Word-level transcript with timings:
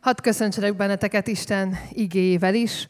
Hadd 0.00 0.22
köszöntselek 0.22 0.76
benneteket 0.76 1.26
Isten 1.26 1.78
igéjével 1.90 2.54
is. 2.54 2.86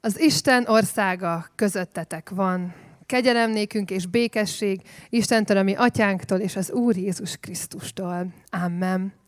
Az 0.00 0.20
Isten 0.20 0.66
országa 0.66 1.46
közöttetek 1.54 2.30
van. 2.30 2.74
Kegyelem 3.06 3.50
nékünk 3.50 3.90
és 3.90 4.06
békesség 4.06 4.80
Istentől, 5.08 5.56
ami 5.56 5.74
atyánktól 5.74 6.38
és 6.38 6.56
az 6.56 6.70
Úr 6.70 6.96
Jézus 6.96 7.36
Krisztustól. 7.36 8.34
Amen. 8.50 9.23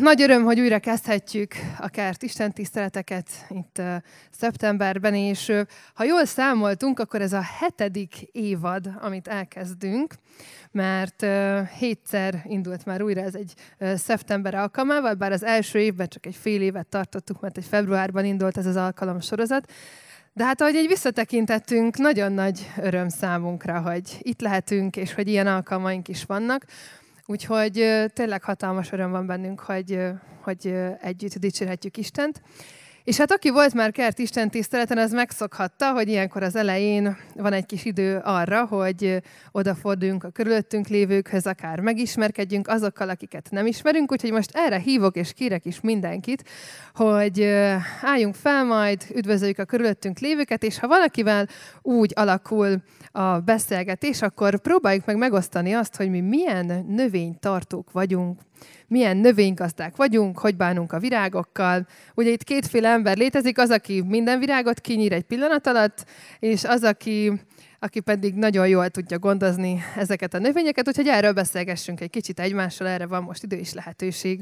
Nagy 0.00 0.22
öröm, 0.22 0.44
hogy 0.44 0.60
újra 0.60 0.78
kezdhetjük 0.78 1.54
a 1.78 1.88
kert 1.88 2.22
Isten 2.22 2.52
tiszteleteket 2.52 3.26
itt 3.48 3.82
szeptemberben, 4.30 5.14
és 5.14 5.52
ha 5.94 6.04
jól 6.04 6.24
számoltunk, 6.24 6.98
akkor 6.98 7.20
ez 7.20 7.32
a 7.32 7.40
hetedik 7.58 8.22
évad, 8.32 8.90
amit 9.00 9.28
elkezdünk, 9.28 10.14
mert 10.70 11.26
hétszer 11.78 12.42
indult 12.44 12.84
már 12.84 13.02
újra 13.02 13.20
ez 13.20 13.34
egy 13.34 13.54
szeptember 13.98 14.54
alkalmával, 14.54 15.14
bár 15.14 15.32
az 15.32 15.44
első 15.44 15.78
évben 15.78 16.08
csak 16.08 16.26
egy 16.26 16.36
fél 16.36 16.62
évet 16.62 16.86
tartottuk, 16.86 17.40
mert 17.40 17.56
egy 17.56 17.66
februárban 17.66 18.24
indult 18.24 18.56
ez 18.56 18.66
az 18.66 18.76
alkalom 18.76 19.20
sorozat, 19.20 19.72
de 20.32 20.44
hát 20.44 20.60
ahogy 20.60 20.76
egy 20.76 20.86
visszatekintettünk, 20.86 21.96
nagyon 21.96 22.32
nagy 22.32 22.70
öröm 22.76 23.08
számunkra, 23.08 23.80
hogy 23.80 24.18
itt 24.18 24.40
lehetünk, 24.40 24.96
és 24.96 25.14
hogy 25.14 25.28
ilyen 25.28 25.46
alkalmaink 25.46 26.08
is 26.08 26.24
vannak. 26.24 26.64
Úgyhogy 27.26 28.04
tényleg 28.12 28.42
hatalmas 28.42 28.92
öröm 28.92 29.10
van 29.10 29.26
bennünk, 29.26 29.60
hogy, 29.60 29.98
hogy 30.42 30.74
együtt 31.00 31.38
dicsérhetjük 31.38 31.96
Istent. 31.96 32.42
És 33.04 33.16
hát 33.16 33.32
aki 33.32 33.50
volt 33.50 33.74
már 33.74 33.90
kert 33.90 34.18
Isten 34.18 34.50
tiszteleten, 34.50 34.98
az 34.98 35.12
megszokhatta, 35.12 35.92
hogy 35.92 36.08
ilyenkor 36.08 36.42
az 36.42 36.56
elején 36.56 37.16
van 37.34 37.52
egy 37.52 37.66
kis 37.66 37.84
idő 37.84 38.20
arra, 38.24 38.64
hogy 38.64 39.22
odaforduljunk 39.52 40.24
a 40.24 40.30
körülöttünk 40.30 40.86
lévőkhöz, 40.86 41.46
akár 41.46 41.80
megismerkedjünk 41.80 42.68
azokkal, 42.68 43.08
akiket 43.08 43.48
nem 43.50 43.66
ismerünk. 43.66 44.12
Úgyhogy 44.12 44.32
most 44.32 44.50
erre 44.54 44.78
hívok 44.78 45.16
és 45.16 45.32
kérek 45.32 45.64
is 45.64 45.80
mindenkit, 45.80 46.48
hogy 46.94 47.42
álljunk 48.02 48.34
fel 48.34 48.64
majd, 48.64 49.04
üdvözöljük 49.14 49.58
a 49.58 49.64
körülöttünk 49.64 50.18
lévőket, 50.18 50.62
és 50.62 50.78
ha 50.78 50.86
valakivel 50.86 51.48
úgy 51.82 52.12
alakul 52.14 52.82
a 53.12 53.38
beszélgetés, 53.38 54.22
akkor 54.22 54.60
próbáljuk 54.60 55.04
meg 55.04 55.16
megosztani 55.16 55.72
azt, 55.72 55.96
hogy 55.96 56.10
mi 56.10 56.20
milyen 56.20 56.84
növénytartók 56.88 57.92
vagyunk, 57.92 58.40
milyen 58.92 59.16
növénygazdák 59.16 59.96
vagyunk, 59.96 60.38
hogy 60.38 60.56
bánunk 60.56 60.92
a 60.92 60.98
virágokkal. 60.98 61.86
Ugye 62.14 62.30
itt 62.30 62.44
kétféle 62.44 62.88
ember 62.88 63.16
létezik, 63.16 63.58
az, 63.58 63.70
aki 63.70 64.02
minden 64.02 64.38
virágot 64.38 64.80
kinyír 64.80 65.12
egy 65.12 65.22
pillanat 65.22 65.66
alatt, 65.66 66.04
és 66.38 66.64
az, 66.64 66.82
aki, 66.82 67.32
aki 67.78 68.00
pedig 68.00 68.34
nagyon 68.34 68.68
jól 68.68 68.88
tudja 68.88 69.18
gondozni 69.18 69.82
ezeket 69.96 70.34
a 70.34 70.38
növényeket, 70.38 70.88
úgyhogy 70.88 71.08
erről 71.08 71.32
beszélgessünk 71.32 72.00
egy 72.00 72.10
kicsit 72.10 72.40
egymással, 72.40 72.86
erre 72.86 73.06
van 73.06 73.22
most 73.22 73.42
idő 73.42 73.56
és 73.56 73.72
lehetőség. 73.72 74.40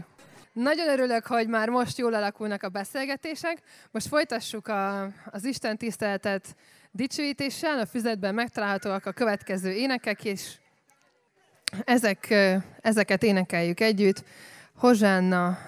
Nagyon 0.52 0.88
örülök, 0.88 1.26
hogy 1.26 1.48
már 1.48 1.68
most 1.68 1.98
jól 1.98 2.14
alakulnak 2.14 2.62
a 2.62 2.68
beszélgetések. 2.68 3.58
Most 3.90 4.08
folytassuk 4.08 4.68
a, 4.68 5.02
az 5.30 5.44
Isten 5.44 5.76
tiszteletet 5.76 6.56
dicsőítéssel. 6.90 7.78
A 7.78 7.86
füzetben 7.86 8.34
megtalálhatóak 8.34 9.06
a 9.06 9.12
következő 9.12 9.72
énekek, 9.72 10.24
és 10.24 10.58
ezek, 11.84 12.34
ezeket 12.80 13.22
énekeljük 13.22 13.80
együtt. 13.80 14.24
Hozsánna 14.74 15.58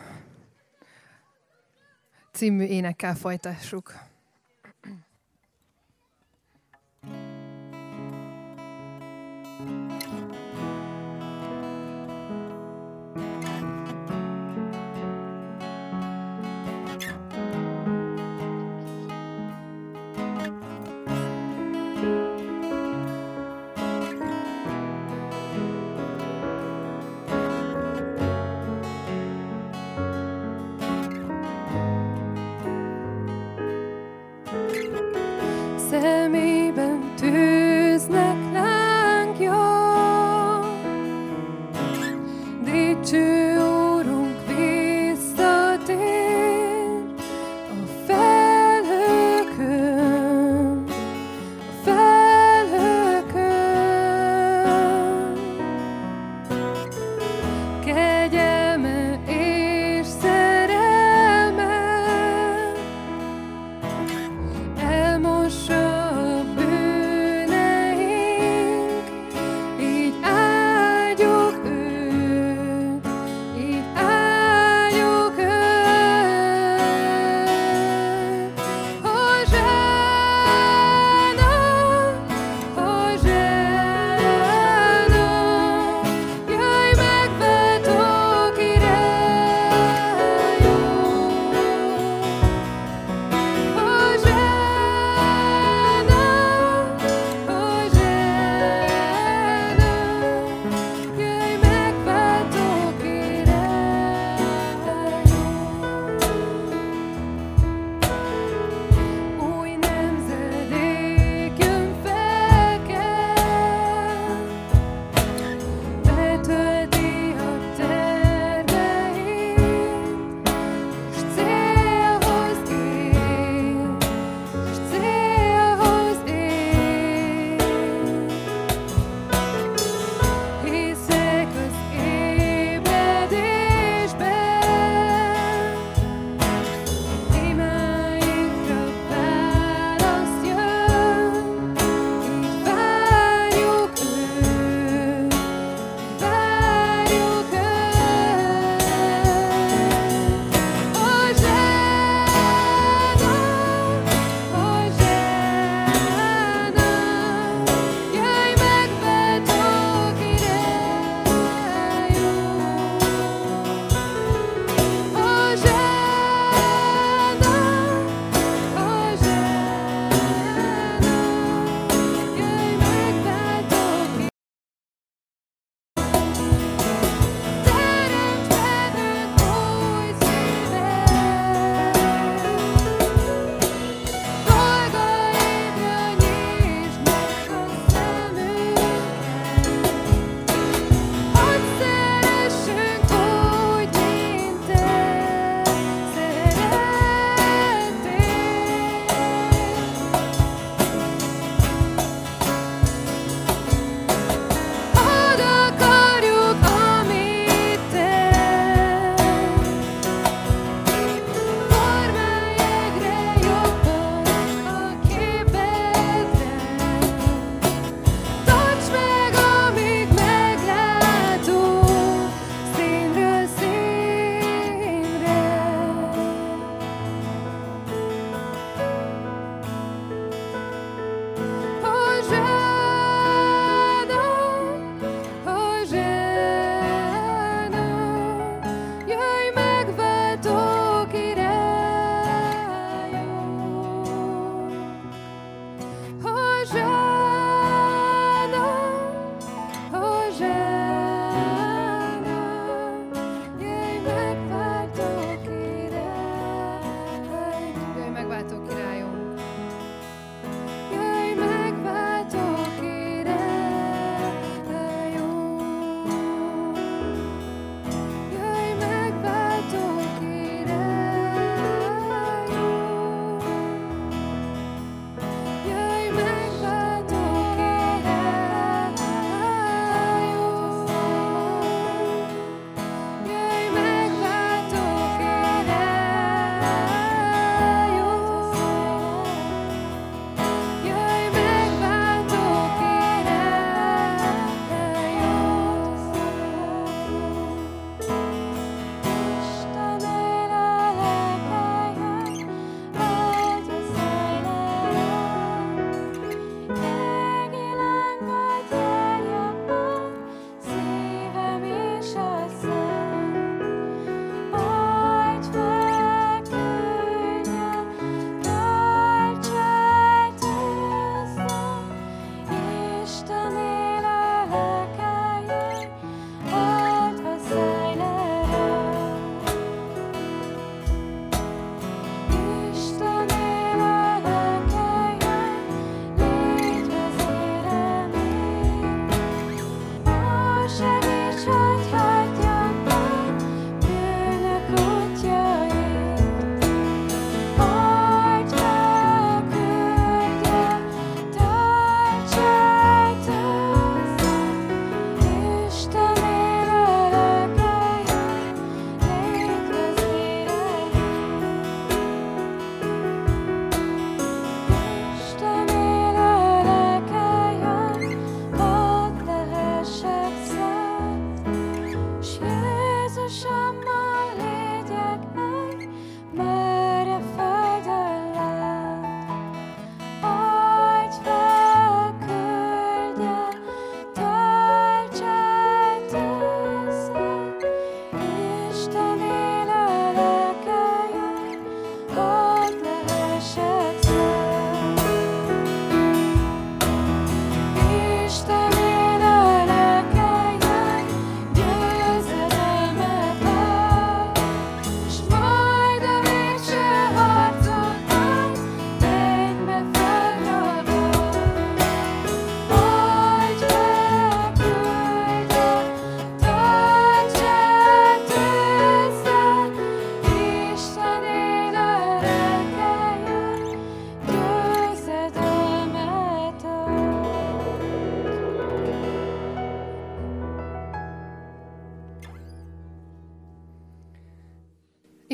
című 2.33 2.65
énekkel 2.65 3.15
folytassuk. 3.15 3.95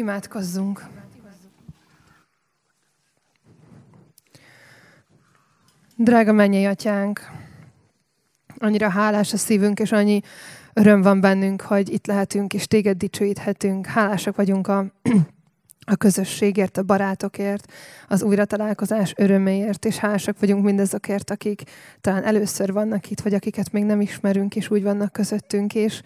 Imádkozzunk! 0.08 0.86
Drága 5.96 6.32
mennyei 6.32 6.64
atyánk, 6.64 7.20
annyira 8.58 8.88
hálás 8.88 9.32
a 9.32 9.36
szívünk, 9.36 9.78
és 9.78 9.92
annyi 9.92 10.20
öröm 10.72 11.02
van 11.02 11.20
bennünk, 11.20 11.60
hogy 11.60 11.92
itt 11.92 12.06
lehetünk, 12.06 12.54
és 12.54 12.66
téged 12.66 12.96
dicsőíthetünk. 12.96 13.86
Hálásak 13.86 14.36
vagyunk 14.36 14.68
a, 14.68 14.78
a 15.92 15.96
közösségért, 15.96 16.76
a 16.76 16.82
barátokért, 16.82 17.72
az 18.08 18.22
újratalálkozás 18.22 19.12
öröméért, 19.16 19.84
és 19.84 19.96
hálásak 19.96 20.38
vagyunk 20.40 20.64
mindazokért, 20.64 21.30
akik 21.30 21.62
talán 22.00 22.24
először 22.24 22.72
vannak 22.72 23.10
itt, 23.10 23.20
vagy 23.20 23.34
akiket 23.34 23.72
még 23.72 23.84
nem 23.84 24.00
ismerünk, 24.00 24.56
és 24.56 24.70
úgy 24.70 24.82
vannak 24.82 25.12
közöttünk, 25.12 25.74
és 25.74 26.02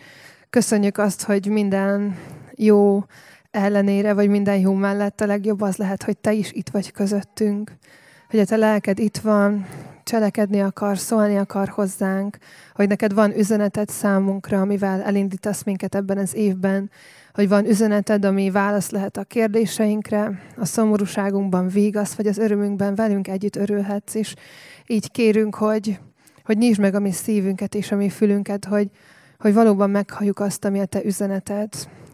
köszönjük 0.51 0.99
azt, 0.99 1.23
hogy 1.23 1.47
minden 1.47 2.17
jó 2.55 3.05
ellenére, 3.53 4.13
vagy 4.13 4.29
minden 4.29 4.59
jó 4.59 4.73
mellett 4.73 5.21
a 5.21 5.27
legjobb 5.27 5.61
az 5.61 5.77
lehet, 5.77 6.03
hogy 6.03 6.17
te 6.17 6.33
is 6.33 6.53
itt 6.53 6.69
vagy 6.69 6.93
közöttünk. 6.93 7.73
Hogy 8.29 8.41
a 8.41 8.45
te 8.45 8.57
lelked 8.57 8.99
itt 8.99 9.19
van, 9.19 9.67
cselekedni 10.05 10.61
akar, 10.61 10.99
szólni 10.99 11.37
akar 11.37 11.69
hozzánk, 11.69 12.37
hogy 12.75 12.89
neked 12.89 13.15
van 13.15 13.39
üzeneted 13.39 13.89
számunkra, 13.89 14.61
amivel 14.61 15.03
elindítasz 15.03 15.63
minket 15.63 15.95
ebben 15.95 16.19
az 16.19 16.35
évben, 16.35 16.91
hogy 17.35 17.49
van 17.49 17.67
üzeneted, 17.67 18.25
ami 18.25 18.51
válasz 18.51 18.91
lehet 18.91 19.17
a 19.17 19.25
kérdéseinkre, 19.25 20.43
a 20.57 20.65
szomorúságunkban 20.65 21.69
vígasz, 21.69 22.15
vagy 22.15 22.27
az 22.27 22.39
örömünkben 22.39 22.95
velünk 22.95 23.29
együtt 23.29 23.57
örülhetsz, 23.57 24.15
és 24.15 24.35
így 24.87 25.11
kérünk, 25.11 25.55
hogy, 25.55 25.99
hogy 26.45 26.57
nyisd 26.57 26.81
meg 26.81 26.95
a 26.95 27.01
mi 27.01 27.13
szívünket 27.13 27.75
és 27.75 27.93
a 27.93 27.97
mi 27.97 28.09
fülünket, 28.09 28.65
hogy, 28.65 28.91
hogy 29.39 29.55
valóban 29.55 29.91
meghalljuk 29.91 30.39
azt, 30.41 30.65
ami 30.65 30.81
a 30.81 30.85
te 30.85 31.05
üzeneted. 31.05 31.69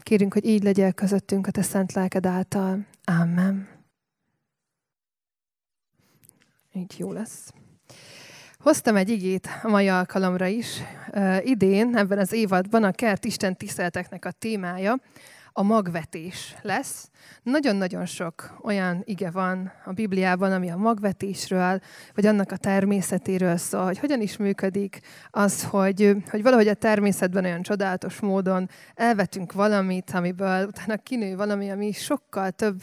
Kérünk, 0.08 0.32
hogy 0.32 0.44
így 0.44 0.62
legyél 0.62 0.92
közöttünk 0.92 1.46
a 1.46 1.50
te 1.50 1.62
szent 1.62 1.92
lelked 1.92 2.26
által. 2.26 2.86
Amen. 3.04 3.68
Így 6.72 6.94
jó 6.98 7.12
lesz. 7.12 7.52
Hoztam 8.58 8.96
egy 8.96 9.08
igét 9.08 9.48
a 9.62 9.68
mai 9.68 9.88
alkalomra 9.88 10.46
is. 10.46 10.80
Uh, 11.12 11.46
idén, 11.46 11.96
ebben 11.96 12.18
az 12.18 12.32
évadban 12.32 12.84
a 12.84 12.90
kert 12.90 13.24
Isten 13.24 13.56
tiszteleteknek 13.56 14.24
a 14.24 14.30
témája 14.30 15.00
a 15.52 15.62
magvetés 15.62 16.57
lesz. 16.62 17.11
Nagyon-nagyon 17.43 18.07
sok 18.07 18.59
olyan 18.62 19.02
ige 19.05 19.31
van 19.31 19.73
a 19.85 19.93
Bibliában, 19.93 20.52
ami 20.52 20.71
a 20.71 20.76
magvetésről, 20.76 21.81
vagy 22.14 22.26
annak 22.26 22.52
a 22.52 22.57
természetéről 22.57 23.57
szól, 23.57 23.85
hogy 23.85 23.99
hogyan 23.99 24.21
is 24.21 24.37
működik 24.37 25.00
az, 25.31 25.64
hogy, 25.64 26.17
hogy 26.31 26.43
valahogy 26.43 26.69
a 26.69 26.75
természetben 26.75 27.45
olyan 27.45 27.62
csodálatos 27.62 28.21
módon 28.21 28.69
elvetünk 28.95 29.52
valamit, 29.52 30.11
amiből 30.11 30.67
utána 30.67 30.97
kinő 30.97 31.37
valami, 31.37 31.71
ami 31.71 31.93
sokkal 31.93 32.50
több 32.50 32.83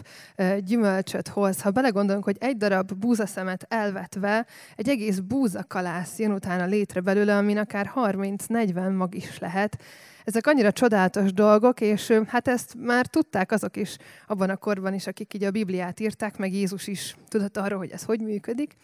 gyümölcsöt 0.60 1.28
hoz. 1.28 1.62
Ha 1.62 1.72
belegondolunk, 1.72 2.24
hogy 2.24 2.38
egy 2.40 2.58
darab 2.58 2.94
búzaszemet 2.94 3.66
elvetve, 3.70 4.46
egy 4.76 4.90
egész 4.90 5.20
búzakalász 5.20 6.20
jön 6.20 6.32
utána 6.32 6.66
létre 6.66 7.00
belőle, 7.00 7.38
amin 7.38 7.58
akár 7.58 7.92
30-40 7.96 8.96
mag 8.96 9.16
is 9.16 9.40
lehet, 9.40 9.78
ezek 10.26 10.48
annyira 10.48 10.72
csodálatos 10.72 11.34
dolgok, 11.34 11.82
és 11.82 12.14
hát 12.28 12.48
ezt 12.48 12.76
már 12.78 13.06
tudták 13.06 13.52
azok 13.52 13.78
is 13.78 13.98
abban 14.28 14.50
a 14.50 14.56
korban 14.56 14.94
is, 14.94 15.08
akik 15.08 15.34
így 15.34 15.44
a 15.44 15.52
Bibliát 15.52 16.00
írták, 16.00 16.38
meg 16.38 16.54
Jézus 16.54 16.88
is 16.88 17.16
tudott 17.28 17.58
arról, 17.58 17.78
hogy 17.78 17.92
ez 17.92 18.04
hogy 18.04 18.20
működik. 18.20 18.76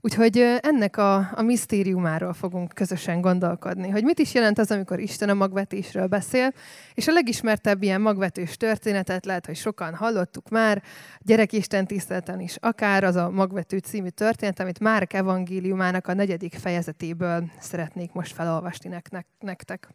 Úgyhogy 0.00 0.58
ennek 0.60 0.96
a, 0.96 1.14
a 1.16 1.42
misztériumáról 1.42 2.32
fogunk 2.32 2.72
közösen 2.72 3.20
gondolkodni, 3.20 3.88
hogy 3.88 4.04
mit 4.04 4.18
is 4.18 4.34
jelent 4.34 4.58
az, 4.58 4.70
amikor 4.70 5.00
Isten 5.00 5.28
a 5.28 5.34
magvetésről 5.34 6.06
beszél, 6.06 6.52
és 6.94 7.08
a 7.08 7.12
legismertebb 7.12 7.82
ilyen 7.82 8.00
magvetős 8.00 8.56
történetet 8.56 9.26
lehet, 9.26 9.46
hogy 9.46 9.56
sokan 9.56 9.94
hallottuk 9.94 10.48
már, 10.48 10.82
gyerekisten 11.20 11.86
tisztelten 11.86 12.40
is, 12.40 12.56
akár 12.60 13.04
az 13.04 13.16
a 13.16 13.30
Magvető 13.30 13.78
című 13.78 14.08
történet, 14.08 14.60
amit 14.60 14.80
Márk 14.80 15.12
evangéliumának 15.12 16.06
a 16.06 16.14
negyedik 16.14 16.54
fejezetéből 16.54 17.50
szeretnék 17.60 18.12
most 18.12 18.34
felolvasni 18.34 19.00
nektek. 19.40 19.88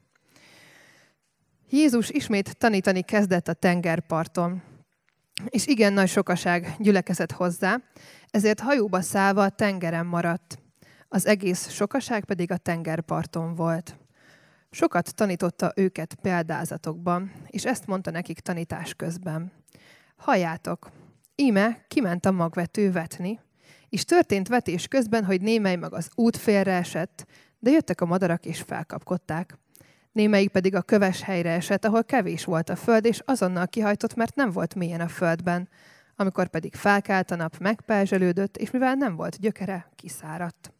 Jézus 1.71 2.09
ismét 2.09 2.57
tanítani 2.57 3.01
kezdett 3.01 3.47
a 3.47 3.53
tengerparton, 3.53 4.61
és 5.45 5.67
igen 5.67 5.93
nagy 5.93 6.09
sokaság 6.09 6.75
gyülekezett 6.79 7.31
hozzá, 7.31 7.81
ezért 8.29 8.59
hajóba 8.59 9.01
szállva 9.01 9.43
a 9.43 9.49
tengeren 9.49 10.05
maradt. 10.05 10.59
Az 11.07 11.25
egész 11.25 11.69
sokaság 11.69 12.25
pedig 12.25 12.51
a 12.51 12.57
tengerparton 12.57 13.55
volt. 13.55 13.97
Sokat 14.71 15.15
tanította 15.15 15.71
őket 15.75 16.17
példázatokban, 16.21 17.31
és 17.47 17.65
ezt 17.65 17.88
mondta 17.88 18.11
nekik 18.11 18.39
tanítás 18.39 18.93
közben. 18.93 19.51
Halljátok, 20.15 20.91
íme 21.35 21.85
kiment 21.88 22.25
a 22.25 22.31
magvető 22.31 22.91
vetni, 22.91 23.39
és 23.89 24.05
történt 24.05 24.47
vetés 24.47 24.88
közben, 24.88 25.25
hogy 25.25 25.41
némely 25.41 25.75
mag 25.75 25.93
az 25.93 26.09
út 26.15 26.38
félre 26.38 26.73
esett, 26.73 27.25
de 27.59 27.71
jöttek 27.71 28.01
a 28.01 28.05
madarak 28.05 28.45
és 28.45 28.61
felkapkodták 28.61 29.57
némelyik 30.11 30.49
pedig 30.49 30.75
a 30.75 30.81
köves 30.81 31.21
helyre 31.21 31.51
esett, 31.51 31.85
ahol 31.85 32.03
kevés 32.03 32.45
volt 32.45 32.69
a 32.69 32.75
föld, 32.75 33.05
és 33.05 33.21
azonnal 33.25 33.67
kihajtott, 33.67 34.15
mert 34.15 34.35
nem 34.35 34.51
volt 34.51 34.75
mélyen 34.75 35.01
a 35.01 35.07
földben. 35.07 35.69
Amikor 36.15 36.47
pedig 36.47 36.75
felkelt 36.75 37.31
a 37.31 37.35
nap, 37.35 37.57
megperzselődött, 37.57 38.57
és 38.57 38.71
mivel 38.71 38.95
nem 38.95 39.15
volt 39.15 39.39
gyökere, 39.39 39.91
kiszáradt. 39.95 40.73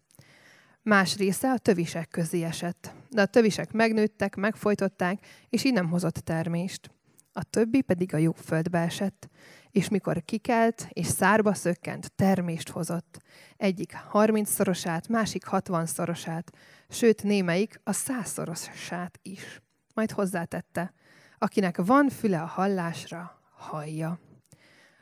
Más 0.81 1.17
része 1.17 1.51
a 1.51 1.57
tövisek 1.57 2.09
közé 2.09 2.43
esett, 2.43 2.93
de 3.09 3.21
a 3.21 3.25
tövisek 3.25 3.71
megnőttek, 3.71 4.36
megfojtották, 4.36 5.19
és 5.50 5.63
így 5.63 5.74
nem 5.74 5.89
hozott 5.89 6.15
termést. 6.15 6.91
A 7.33 7.43
többi 7.43 7.81
pedig 7.81 8.13
a 8.13 8.17
jó 8.17 8.31
földbe 8.31 8.79
esett, 8.79 9.29
és 9.71 9.89
mikor 9.89 10.23
kikelt 10.25 10.88
és 10.89 11.05
szárba 11.07 11.53
szökkent, 11.53 12.11
termést 12.11 12.69
hozott. 12.69 13.17
Egyik 13.57 13.95
harmincszorosát, 13.95 15.07
másik 15.07 15.45
hatvanszorosát, 15.45 16.51
sőt 16.89 17.23
némelyik 17.23 17.79
a 17.83 17.93
százszorosát 17.93 19.19
is. 19.21 19.61
Majd 19.93 20.11
hozzátette, 20.11 20.93
akinek 21.38 21.77
van 21.77 22.09
füle 22.09 22.41
a 22.41 22.45
hallásra, 22.45 23.41
hallja. 23.51 24.19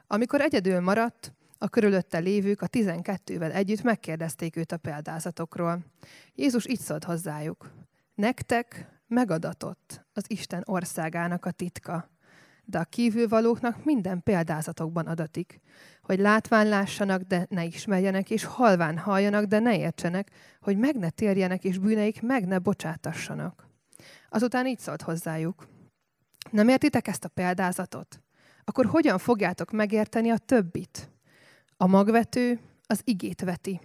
Amikor 0.08 0.42
egyedül 0.42 0.80
maradt, 0.80 1.32
a 1.58 1.68
körülötte 1.68 2.18
lévők 2.18 2.62
a 2.62 2.68
tizenkettővel 2.68 3.52
együtt 3.52 3.82
megkérdezték 3.82 4.56
őt 4.56 4.72
a 4.72 4.78
példázatokról. 4.78 5.86
Jézus 6.34 6.68
így 6.68 6.80
szólt 6.80 7.04
hozzájuk. 7.04 7.72
Nektek 8.16 8.88
megadatott 9.08 10.06
az 10.14 10.24
Isten 10.28 10.64
országának 10.66 11.46
a 11.46 11.52
titka, 11.52 12.10
de 12.70 12.80
a 12.80 12.84
kívülvalóknak 12.84 13.84
minden 13.84 14.24
példázatokban 14.24 15.08
adatik, 15.08 15.60
hogy 16.02 16.20
látván 16.20 16.68
lássanak, 16.68 17.22
de 17.22 17.46
ne 17.50 17.66
ismerjenek, 17.66 18.30
és 18.30 18.44
halván 18.44 18.98
halljanak, 18.98 19.44
de 19.46 19.60
ne 19.60 19.78
értsenek, 19.78 20.32
hogy 20.62 20.78
meg 20.78 20.96
ne 20.96 21.10
térjenek, 21.10 21.64
és 21.64 21.78
bűneik 21.78 22.22
meg 22.22 22.48
ne 22.48 22.60
bocsátassanak. 22.60 23.68
Azután 24.30 24.68
így 24.68 24.80
szólt 24.80 25.02
hozzájuk. 25.02 25.68
Nem 26.52 26.68
értitek 26.68 27.08
ezt 27.08 27.26
a 27.26 27.30
példázatot? 27.30 28.22
Akkor 28.64 28.86
hogyan 28.86 29.18
fogjátok 29.18 29.72
megérteni 29.72 30.30
a 30.30 30.38
többit? 30.38 31.12
A 31.78 31.88
magvető 31.88 32.60
az 32.88 33.02
igét 33.04 33.42
veti. 33.42 33.80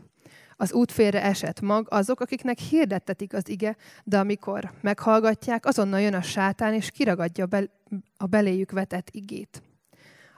Az 0.57 0.73
útfélre 0.73 1.23
esett 1.23 1.61
mag 1.61 1.87
azok, 1.91 2.21
akiknek 2.21 2.59
hirdettetik 2.59 3.35
az 3.35 3.49
ige, 3.49 3.77
de 4.05 4.19
amikor 4.19 4.73
meghallgatják, 4.81 5.67
azonnal 5.67 6.01
jön 6.01 6.15
a 6.15 6.23
sátán, 6.23 6.75
és 6.75 6.91
kiragadja 6.91 7.47
a 8.17 8.27
beléjük 8.27 8.71
vetett 8.71 9.09
igét. 9.11 9.63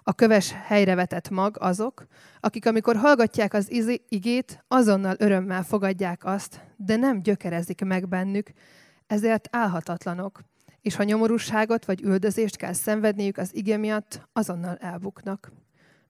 A 0.03 0.13
köves 0.13 0.53
helyre 0.65 0.95
vetett 0.95 1.31
mag 1.31 1.57
azok, 1.61 2.07
akik 2.41 2.67
amikor 2.67 2.97
hallgatják 2.97 3.55
az 3.55 3.71
igét, 4.09 4.65
azonnal 4.69 5.15
örömmel 5.19 5.63
fogadják 5.63 6.25
azt, 6.25 6.61
de 6.77 6.97
nem 6.97 7.23
gyökerezik 7.23 7.85
meg 7.85 8.09
bennük, 8.09 8.51
ezért 9.07 9.49
álhatatlanok, 9.51 10.41
és 10.81 10.97
ha 10.97 11.03
nyomorúságot 11.03 11.85
vagy 11.85 12.03
üldözést 12.03 12.57
kell 12.57 12.73
szenvedniük 12.73 13.37
az 13.37 13.55
ige 13.55 13.77
miatt, 13.77 14.29
azonnal 14.33 14.77
elbuknak. 14.77 15.53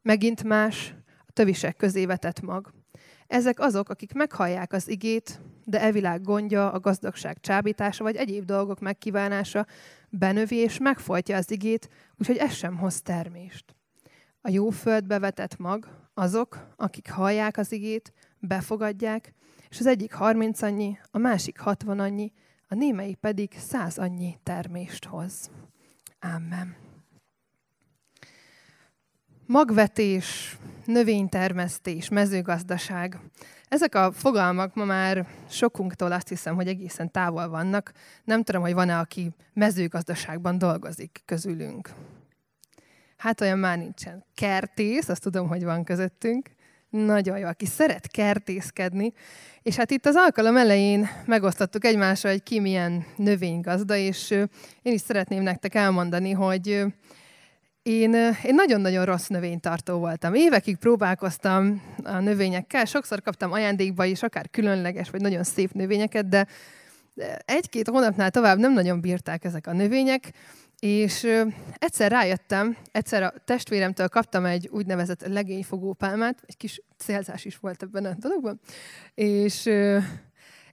Megint 0.02 0.42
más, 0.42 0.94
a 1.26 1.32
tövisek 1.32 1.76
közé 1.76 2.06
vetett 2.06 2.40
mag. 2.40 2.72
Ezek 3.26 3.60
azok, 3.60 3.88
akik 3.88 4.12
meghallják 4.12 4.72
az 4.72 4.88
igét, 4.88 5.40
de 5.64 5.80
e 5.80 5.92
világ 5.92 6.22
gondja, 6.22 6.72
a 6.72 6.80
gazdagság 6.80 7.40
csábítása 7.40 8.04
vagy 8.04 8.16
egyéb 8.16 8.44
dolgok 8.44 8.80
megkívánása 8.80 9.66
benövi 10.08 10.56
és 10.56 10.78
megfojtja 10.78 11.36
az 11.36 11.50
igét, 11.50 11.88
úgyhogy 12.18 12.36
ez 12.36 12.52
sem 12.52 12.76
hoz 12.76 13.02
termést. 13.02 13.74
A 14.40 14.50
jó 14.50 14.70
földbe 14.70 15.18
vetett 15.18 15.56
mag 15.56 15.88
azok, 16.14 16.74
akik 16.76 17.10
hallják 17.10 17.56
az 17.56 17.72
igét, 17.72 18.12
befogadják, 18.38 19.34
és 19.68 19.80
az 19.80 19.86
egyik 19.86 20.12
harminc 20.12 20.62
annyi, 20.62 20.98
a 21.10 21.18
másik 21.18 21.58
hatvan 21.58 21.98
annyi, 22.00 22.32
a 22.68 22.74
némelyik 22.74 23.16
pedig 23.16 23.52
száz 23.58 23.98
annyi 23.98 24.38
termést 24.42 25.04
hoz. 25.04 25.50
Amen. 26.20 26.83
Magvetés, 29.46 30.56
növénytermesztés, 30.84 32.08
mezőgazdaság. 32.08 33.18
Ezek 33.68 33.94
a 33.94 34.12
fogalmak 34.12 34.74
ma 34.74 34.84
már 34.84 35.26
sokunktól 35.48 36.12
azt 36.12 36.28
hiszem, 36.28 36.54
hogy 36.54 36.66
egészen 36.66 37.10
távol 37.10 37.48
vannak. 37.48 37.92
Nem 38.24 38.42
tudom, 38.42 38.62
hogy 38.62 38.72
van-e, 38.74 38.98
aki 38.98 39.30
mezőgazdaságban 39.52 40.58
dolgozik 40.58 41.22
közülünk. 41.24 41.90
Hát 43.16 43.40
olyan 43.40 43.58
már 43.58 43.78
nincsen. 43.78 44.24
Kertész, 44.34 45.08
azt 45.08 45.22
tudom, 45.22 45.48
hogy 45.48 45.64
van 45.64 45.84
közöttünk. 45.84 46.50
Nagyon 46.90 47.38
jó, 47.38 47.46
aki 47.46 47.66
szeret 47.66 48.06
kertészkedni. 48.06 49.12
És 49.62 49.76
hát 49.76 49.90
itt 49.90 50.06
az 50.06 50.14
alkalom 50.16 50.56
elején 50.56 51.08
megosztottuk 51.26 51.84
egymással, 51.84 52.30
hogy 52.30 52.42
ki 52.42 52.60
milyen 52.60 53.06
növénygazda, 53.16 53.96
és 53.96 54.30
én 54.82 54.92
is 54.92 55.00
szeretném 55.00 55.42
nektek 55.42 55.74
elmondani, 55.74 56.30
hogy 56.30 56.84
én, 57.84 58.14
én 58.44 58.54
nagyon-nagyon 58.54 59.04
rossz 59.04 59.26
növénytartó 59.26 59.98
voltam. 59.98 60.34
Évekig 60.34 60.76
próbálkoztam 60.76 61.82
a 62.02 62.18
növényekkel, 62.18 62.84
sokszor 62.84 63.22
kaptam 63.22 63.52
ajándékba 63.52 64.04
is, 64.04 64.22
akár 64.22 64.50
különleges, 64.50 65.10
vagy 65.10 65.20
nagyon 65.20 65.42
szép 65.42 65.72
növényeket, 65.72 66.28
de 66.28 66.46
egy-két 67.44 67.88
hónapnál 67.88 68.30
tovább 68.30 68.58
nem 68.58 68.72
nagyon 68.72 69.00
bírták 69.00 69.44
ezek 69.44 69.66
a 69.66 69.72
növények, 69.72 70.32
és 70.78 71.26
egyszer 71.78 72.10
rájöttem, 72.10 72.76
egyszer 72.92 73.22
a 73.22 73.32
testvéremtől 73.44 74.08
kaptam 74.08 74.44
egy 74.44 74.68
úgynevezett 74.72 75.26
legényfogó 75.26 75.92
pálmát, 75.92 76.42
egy 76.46 76.56
kis 76.56 76.82
célzás 76.98 77.44
is 77.44 77.56
volt 77.56 77.82
ebben 77.82 78.04
a 78.04 78.14
dologban, 78.18 78.60
és, 79.14 79.70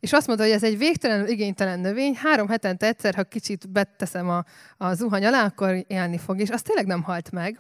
és 0.02 0.14
azt 0.14 0.28
mondta, 0.28 0.46
hogy 0.46 0.54
ez 0.54 0.64
egy 0.64 0.78
végtelenül 0.78 1.28
igénytelen 1.28 1.80
növény, 1.80 2.16
három 2.16 2.48
hetente 2.48 2.88
egyszer, 2.88 3.16
ha 3.16 3.24
kicsit 3.24 3.70
beteszem 3.70 4.30
a, 4.30 4.46
a 4.78 4.94
zuhany 4.94 5.26
alá, 5.26 5.46
akkor 5.46 5.86
élni 5.88 6.18
fog, 6.18 6.40
és 6.40 6.50
az 6.50 6.62
tényleg 6.62 6.86
nem 6.86 7.04
halt 7.04 7.32
meg. 7.32 7.60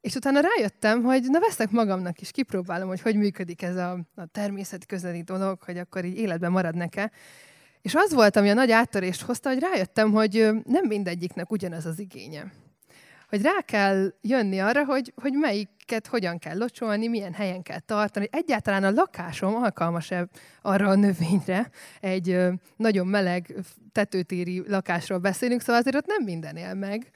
És 0.00 0.14
utána 0.14 0.40
rájöttem, 0.40 1.02
hogy 1.02 1.22
na 1.22 1.40
veszek 1.40 1.70
magamnak 1.70 2.20
is, 2.20 2.30
kipróbálom, 2.30 2.88
hogy 2.88 3.00
hogy 3.00 3.16
működik 3.16 3.62
ez 3.62 3.76
a, 3.76 3.98
a 4.14 4.26
természet 4.26 4.86
közeli 4.86 5.22
dolog, 5.22 5.62
hogy 5.62 5.78
akkor 5.78 6.04
így 6.04 6.18
életben 6.18 6.50
marad 6.50 6.74
neke. 6.74 7.10
És 7.82 7.94
az 7.94 8.12
volt, 8.12 8.36
ami 8.36 8.50
a 8.50 8.54
nagy 8.54 8.70
áttörést 8.70 9.22
hozta, 9.22 9.48
hogy 9.48 9.58
rájöttem, 9.58 10.12
hogy 10.12 10.48
nem 10.64 10.86
mindegyiknek 10.86 11.50
ugyanaz 11.50 11.86
az 11.86 11.98
igénye. 11.98 12.52
Hogy 13.28 13.42
rá 13.42 13.60
kell 13.64 14.14
jönni 14.20 14.58
arra, 14.58 14.84
hogy, 14.84 15.12
hogy 15.16 15.32
melyiket 15.88 16.10
hogyan 16.10 16.38
kell 16.38 16.58
locsolni, 16.58 17.08
milyen 17.08 17.32
helyen 17.32 17.62
kell 17.62 17.78
tartani. 17.78 18.28
Egyáltalán 18.30 18.84
a 18.84 18.90
lakásom 18.90 19.54
alkalmas-e 19.54 20.28
arra 20.62 20.88
a 20.88 20.94
növényre. 20.94 21.70
Egy 22.00 22.38
nagyon 22.76 23.06
meleg 23.06 23.54
tetőtéri 23.92 24.62
lakásról 24.66 25.18
beszélünk, 25.18 25.60
szóval 25.60 25.80
azért 25.80 25.96
ott 25.96 26.06
nem 26.06 26.24
minden 26.24 26.56
él 26.56 26.74
meg. 26.74 27.10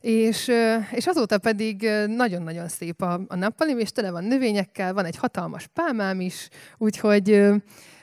És, 0.00 0.50
és 0.90 1.06
azóta 1.06 1.38
pedig 1.38 1.88
nagyon-nagyon 2.06 2.68
szép 2.68 3.02
a, 3.02 3.20
a 3.28 3.36
nappalim, 3.36 3.78
és 3.78 3.90
tele 3.90 4.10
van 4.10 4.24
növényekkel, 4.24 4.94
van 4.94 5.04
egy 5.04 5.16
hatalmas 5.16 5.66
pálmám 5.66 6.20
is, 6.20 6.48
úgyhogy 6.78 7.52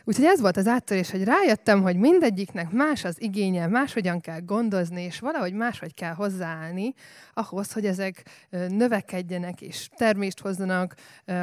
Úgyhogy 0.03 0.25
ez 0.25 0.41
volt 0.41 0.57
az 0.57 0.67
áttörés, 0.67 1.11
hogy 1.11 1.23
rájöttem, 1.23 1.81
hogy 1.81 1.95
mindegyiknek 1.95 2.71
más 2.71 3.03
az 3.03 3.21
igénye, 3.21 3.67
máshogyan 3.67 4.19
kell 4.21 4.39
gondozni, 4.39 5.01
és 5.01 5.19
valahogy 5.19 5.53
máshogy 5.53 5.93
kell 5.93 6.13
hozzáállni 6.13 6.93
ahhoz, 7.33 7.71
hogy 7.71 7.85
ezek 7.85 8.25
növekedjenek 8.49 9.61
és 9.61 9.89
termést 9.95 10.39
hozzanak, 10.39 10.95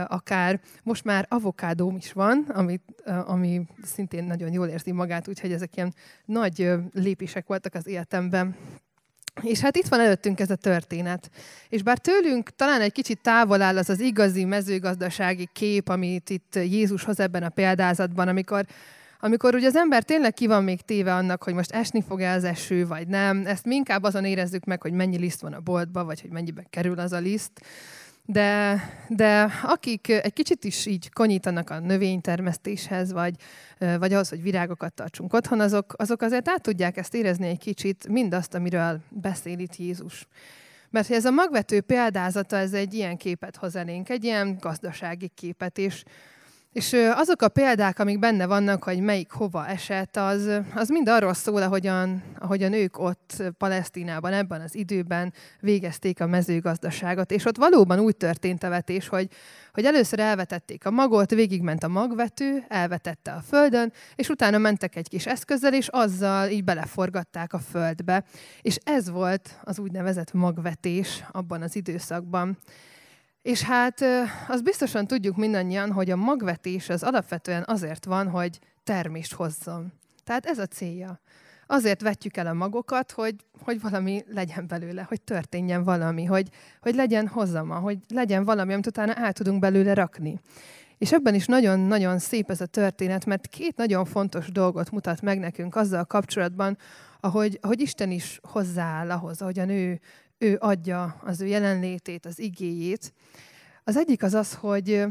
akár 0.07 0.61
most 0.83 1.05
már 1.05 1.27
avokádóm 1.29 1.97
is 1.97 2.13
van, 2.13 2.45
ami, 2.49 2.81
ami 3.05 3.67
szintén 3.83 4.25
nagyon 4.25 4.53
jól 4.53 4.67
érzi 4.67 4.93
magát, 4.93 5.29
úgyhogy 5.29 5.53
ezek 5.53 5.77
ilyen 5.77 5.95
nagy 6.25 6.71
lépések 6.93 7.47
voltak 7.47 7.75
az 7.75 7.87
életemben. 7.87 8.57
És 9.43 9.61
hát 9.61 9.77
itt 9.77 9.89
van 9.89 10.01
előttünk 10.01 10.41
ez 10.41 10.51
a 10.51 10.57
történet. 10.57 11.31
És 11.69 11.83
bár 11.83 11.99
tőlünk 11.99 12.51
talán 12.51 12.81
egy 12.81 12.93
kicsit 12.93 13.21
távol 13.23 13.63
áll 13.63 13.77
az 13.79 13.89
az 13.89 14.01
igazi 14.01 14.45
mezőgazdasági 14.45 15.49
kép, 15.53 15.89
amit 15.89 16.31
itt 16.31 16.55
Jézus 16.55 17.05
hoz 17.05 17.21
ebben 17.21 17.43
a 17.43 17.49
példázatban, 17.49 18.29
amikor, 18.29 18.65
amikor 19.21 19.55
ugye 19.55 19.67
az 19.67 19.77
ember 19.77 20.03
tényleg 20.03 20.35
ki 20.35 20.47
van 20.47 20.65
még 20.65 20.81
téve 20.81 21.15
annak, 21.15 21.43
hogy 21.43 21.55
most 21.55 21.73
esni 21.73 22.03
fog-e 22.09 22.33
az 22.33 22.45
eső, 22.45 22.87
vagy 22.87 23.09
nem, 23.09 23.47
ezt 23.47 23.65
mi 23.65 23.75
inkább 23.75 24.03
azon 24.03 24.25
érezzük 24.25 24.65
meg, 24.65 24.83
hogy 24.83 24.93
mennyi 24.93 25.19
liszt 25.19 25.41
van 25.41 25.53
a 25.53 25.61
boltba, 25.61 26.05
vagy 26.05 26.21
hogy 26.21 26.31
mennyibe 26.31 26.67
kerül 26.71 26.99
az 26.99 27.13
a 27.13 27.19
liszt. 27.19 27.61
De, 28.31 28.81
de 29.09 29.53
akik 29.63 30.09
egy 30.09 30.33
kicsit 30.33 30.65
is 30.65 30.87
így 30.87 31.13
konyítanak 31.13 31.71
a 31.71 31.79
növénytermesztéshez, 31.79 33.13
vagy, 33.13 33.35
vagy 33.79 34.13
ahhoz, 34.13 34.29
hogy 34.29 34.43
virágokat 34.43 34.93
tartsunk 34.93 35.33
otthon, 35.33 35.61
azok, 35.61 35.95
azok 35.97 36.23
azért 36.23 36.49
át 36.49 36.63
tudják 36.63 36.97
ezt 36.97 37.15
érezni 37.15 37.47
egy 37.47 37.59
kicsit, 37.59 38.09
mindazt, 38.09 38.55
amiről 38.55 39.01
beszél 39.09 39.59
itt 39.59 39.77
Jézus. 39.77 40.27
Mert 40.91 41.11
ez 41.11 41.25
a 41.25 41.31
magvető 41.31 41.81
példázata, 41.81 42.57
ez 42.57 42.73
egy 42.73 42.95
ilyen 42.95 43.17
képet 43.17 43.57
hoz 43.57 43.77
elénk, 43.77 44.09
egy 44.09 44.25
ilyen 44.25 44.57
gazdasági 44.61 45.31
képet, 45.35 45.79
és 45.79 46.03
és 46.73 46.97
azok 47.15 47.43
a 47.43 47.49
példák, 47.49 47.99
amik 47.99 48.19
benne 48.19 48.47
vannak, 48.47 48.83
hogy 48.83 49.01
melyik 49.01 49.31
hova 49.31 49.67
esett, 49.67 50.17
az, 50.17 50.51
az 50.75 50.89
mind 50.89 51.09
arról 51.09 51.35
szól, 51.35 51.63
ahogyan, 51.63 52.23
ahogyan 52.39 52.73
ők 52.73 52.99
ott 52.99 53.43
Palesztinában 53.59 54.33
ebben 54.33 54.61
az 54.61 54.75
időben 54.75 55.33
végezték 55.61 56.21
a 56.21 56.27
mezőgazdaságot. 56.27 57.31
És 57.31 57.45
ott 57.45 57.57
valóban 57.57 57.99
úgy 57.99 58.17
történt 58.17 58.63
a 58.63 58.69
vetés, 58.69 59.09
hogy, 59.09 59.29
hogy 59.73 59.85
először 59.85 60.19
elvetették 60.19 60.87
a 60.87 60.91
magot, 60.91 61.31
végigment 61.31 61.85
a 61.85 61.89
magvető, 61.89 62.65
elvetette 62.69 63.33
a 63.33 63.41
földön, 63.41 63.93
és 64.15 64.29
utána 64.29 64.59
mentek 64.59 64.97
egy 64.97 65.09
kis 65.09 65.27
eszközzel, 65.27 65.75
és 65.75 65.89
azzal 65.89 66.49
így 66.49 66.65
beleforgatták 66.65 67.53
a 67.53 67.59
földbe. 67.59 68.25
És 68.63 68.79
ez 68.85 69.11
volt 69.11 69.59
az 69.65 69.79
úgynevezett 69.79 70.33
magvetés 70.33 71.25
abban 71.33 71.63
az 71.63 71.77
időszakban. 71.77 72.59
És 73.49 73.63
hát 73.63 74.05
azt 74.49 74.63
biztosan 74.63 75.07
tudjuk 75.07 75.37
mindannyian, 75.37 75.93
hogy 75.93 76.11
a 76.11 76.17
magvetés 76.17 76.89
az 76.89 77.03
alapvetően 77.03 77.65
azért 77.67 78.05
van, 78.05 78.29
hogy 78.29 78.59
termést 78.85 79.33
hozzon. 79.33 79.93
Tehát 80.25 80.47
ez 80.47 80.59
a 80.59 80.67
célja. 80.67 81.21
Azért 81.67 82.01
vetjük 82.01 82.37
el 82.37 82.47
a 82.47 82.53
magokat, 82.53 83.13
hogy, 83.13 83.35
hogy 83.63 83.81
valami 83.81 84.25
legyen 84.33 84.67
belőle, 84.67 85.03
hogy 85.09 85.21
történjen 85.21 85.85
valami, 85.85 86.25
hogy, 86.25 86.49
hogy 86.81 86.95
legyen 86.95 87.29
hozama, 87.29 87.79
hogy 87.79 87.99
legyen 88.09 88.45
valami, 88.45 88.73
amit 88.73 88.87
utána 88.87 89.15
el 89.15 89.33
tudunk 89.33 89.61
belőle 89.61 89.95
rakni. 89.95 90.41
És 90.99 91.13
ebben 91.13 91.35
is 91.35 91.47
nagyon-nagyon 91.47 92.19
szép 92.19 92.51
ez 92.51 92.61
a 92.61 92.67
történet, 92.67 93.27
mert 93.27 93.47
két 93.47 93.77
nagyon 93.77 94.05
fontos 94.05 94.53
dolgot 94.53 94.91
mutat 94.91 95.23
meg 95.23 95.39
nekünk 95.39 95.77
azzal 95.77 96.05
kapcsolatban, 96.05 96.79
ahogy, 97.21 97.59
ahogy 97.63 97.81
Isten 97.81 98.11
is 98.11 98.41
hozzááll 98.43 99.11
ahhoz, 99.11 99.43
ahogyan 99.43 99.69
ő, 99.69 100.01
ő 100.39 100.57
adja 100.61 101.21
az 101.25 101.41
ő 101.41 101.47
jelenlétét, 101.47 102.27
az 102.27 102.39
igéjét. 102.39 103.13
Az 103.85 103.97
egyik 103.97 104.23
az 104.23 104.35
az, 104.35 104.55
hogy, 104.55 105.05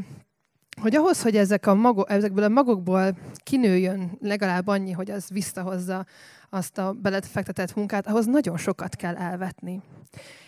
hogy 0.80 0.94
ahhoz, 0.94 1.22
hogy 1.22 1.36
ezek 1.36 1.66
a 1.66 1.74
magok, 1.74 2.10
ezekből 2.10 2.44
a 2.44 2.48
magokból 2.48 3.18
kinőjön 3.42 4.18
legalább 4.20 4.66
annyi, 4.66 4.92
hogy 4.92 5.10
az 5.10 5.28
visszahozza 5.28 6.06
azt 6.50 6.78
a 6.78 6.92
beletfektetett 6.92 7.74
munkát, 7.74 8.06
ahhoz 8.06 8.26
nagyon 8.26 8.56
sokat 8.56 8.96
kell 8.96 9.16
elvetni. 9.16 9.82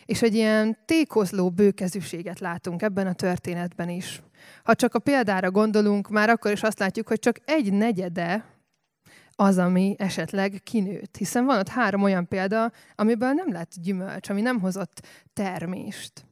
És 0.05 0.23
egy 0.23 0.35
ilyen 0.35 0.79
tékozló 0.85 1.51
bőkezűséget 1.51 2.39
látunk 2.39 2.83
ebben 2.83 3.07
a 3.07 3.13
történetben 3.13 3.89
is. 3.89 4.23
Ha 4.65 4.75
csak 4.75 4.95
a 4.95 4.99
példára 4.99 5.51
gondolunk, 5.51 6.09
már 6.09 6.29
akkor 6.29 6.51
is 6.51 6.63
azt 6.63 6.79
látjuk, 6.79 7.09
hogy 7.09 7.19
csak 7.19 7.41
egy 7.45 7.73
negyede 7.73 8.45
az, 9.37 9.59
ami 9.59 9.95
esetleg 9.99 10.61
kinőtt. 10.65 11.17
Hiszen 11.17 11.45
van 11.45 11.59
ott 11.59 11.69
három 11.69 12.03
olyan 12.03 12.29
példa, 12.29 12.73
amiből 12.95 13.33
nem 13.33 13.53
lett 13.53 13.73
gyümölcs, 13.83 14.29
ami 14.29 14.41
nem 14.41 14.61
hozott 14.61 15.07
termést. 15.33 16.25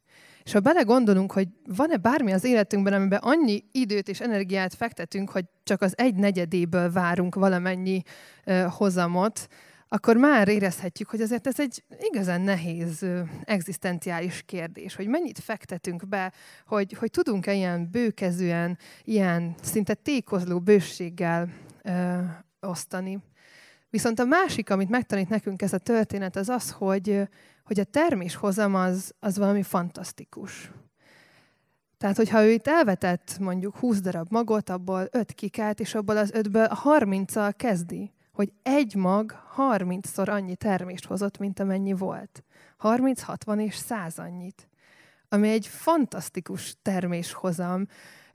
És 0.48 0.54
ha 0.54 0.60
belegondolunk, 0.60 1.32
hogy 1.32 1.48
van-e 1.66 1.96
bármi 1.96 2.32
az 2.32 2.44
életünkben, 2.44 2.92
amiben 2.92 3.18
annyi 3.22 3.64
időt 3.72 4.08
és 4.08 4.20
energiát 4.20 4.74
fektetünk, 4.74 5.30
hogy 5.30 5.44
csak 5.64 5.82
az 5.82 5.94
egy 5.96 6.14
negyedéből 6.14 6.92
várunk 6.92 7.34
valamennyi 7.34 8.02
uh, 8.46 8.62
hozamot, 8.62 9.48
akkor 9.88 10.16
már 10.16 10.48
érezhetjük, 10.48 11.08
hogy 11.08 11.20
azért 11.20 11.46
ez 11.46 11.60
egy 11.60 11.84
igazán 11.98 12.40
nehéz 12.40 13.02
uh, 13.02 13.20
egzisztenciális 13.44 14.42
kérdés, 14.46 14.94
hogy 14.94 15.06
mennyit 15.06 15.38
fektetünk 15.38 16.08
be, 16.08 16.32
hogy, 16.66 16.92
hogy 16.92 17.10
tudunk-e 17.10 17.52
ilyen 17.52 17.88
bőkezően, 17.90 18.78
ilyen 19.04 19.54
szinte 19.62 19.94
tékozló 19.94 20.60
bőséggel 20.60 21.48
uh, 21.84 22.18
osztani. 22.60 23.18
Viszont 23.90 24.18
a 24.18 24.24
másik, 24.24 24.70
amit 24.70 24.88
megtanít 24.88 25.28
nekünk 25.28 25.62
ez 25.62 25.72
a 25.72 25.78
történet, 25.78 26.36
az 26.36 26.48
az, 26.48 26.70
hogy, 26.70 27.28
hogy 27.64 27.80
a 27.80 27.84
terméshozam 27.84 28.74
az, 28.74 29.14
az 29.20 29.38
valami 29.38 29.62
fantasztikus. 29.62 30.70
Tehát, 31.98 32.16
hogyha 32.16 32.44
ő 32.44 32.50
itt 32.50 32.66
elvetett 32.66 33.38
mondjuk 33.38 33.76
20 33.76 34.00
darab 34.00 34.26
magot, 34.30 34.68
abból 34.68 35.08
5 35.10 35.32
kikelt, 35.32 35.80
és 35.80 35.94
abból 35.94 36.16
az 36.16 36.32
5-ből 36.34 36.78
30-al 36.84 37.52
kezdi, 37.56 38.12
hogy 38.32 38.52
egy 38.62 38.94
mag 38.94 39.34
30-szor 39.56 40.28
annyi 40.28 40.56
termést 40.56 41.04
hozott, 41.04 41.38
mint 41.38 41.60
amennyi 41.60 41.92
volt. 41.92 42.44
30, 42.76 43.20
60 43.20 43.60
és 43.60 43.76
100 43.76 44.18
annyit. 44.18 44.68
Ami 45.28 45.48
egy 45.48 45.66
fantasztikus 45.66 46.76
terméshozam, 46.82 47.86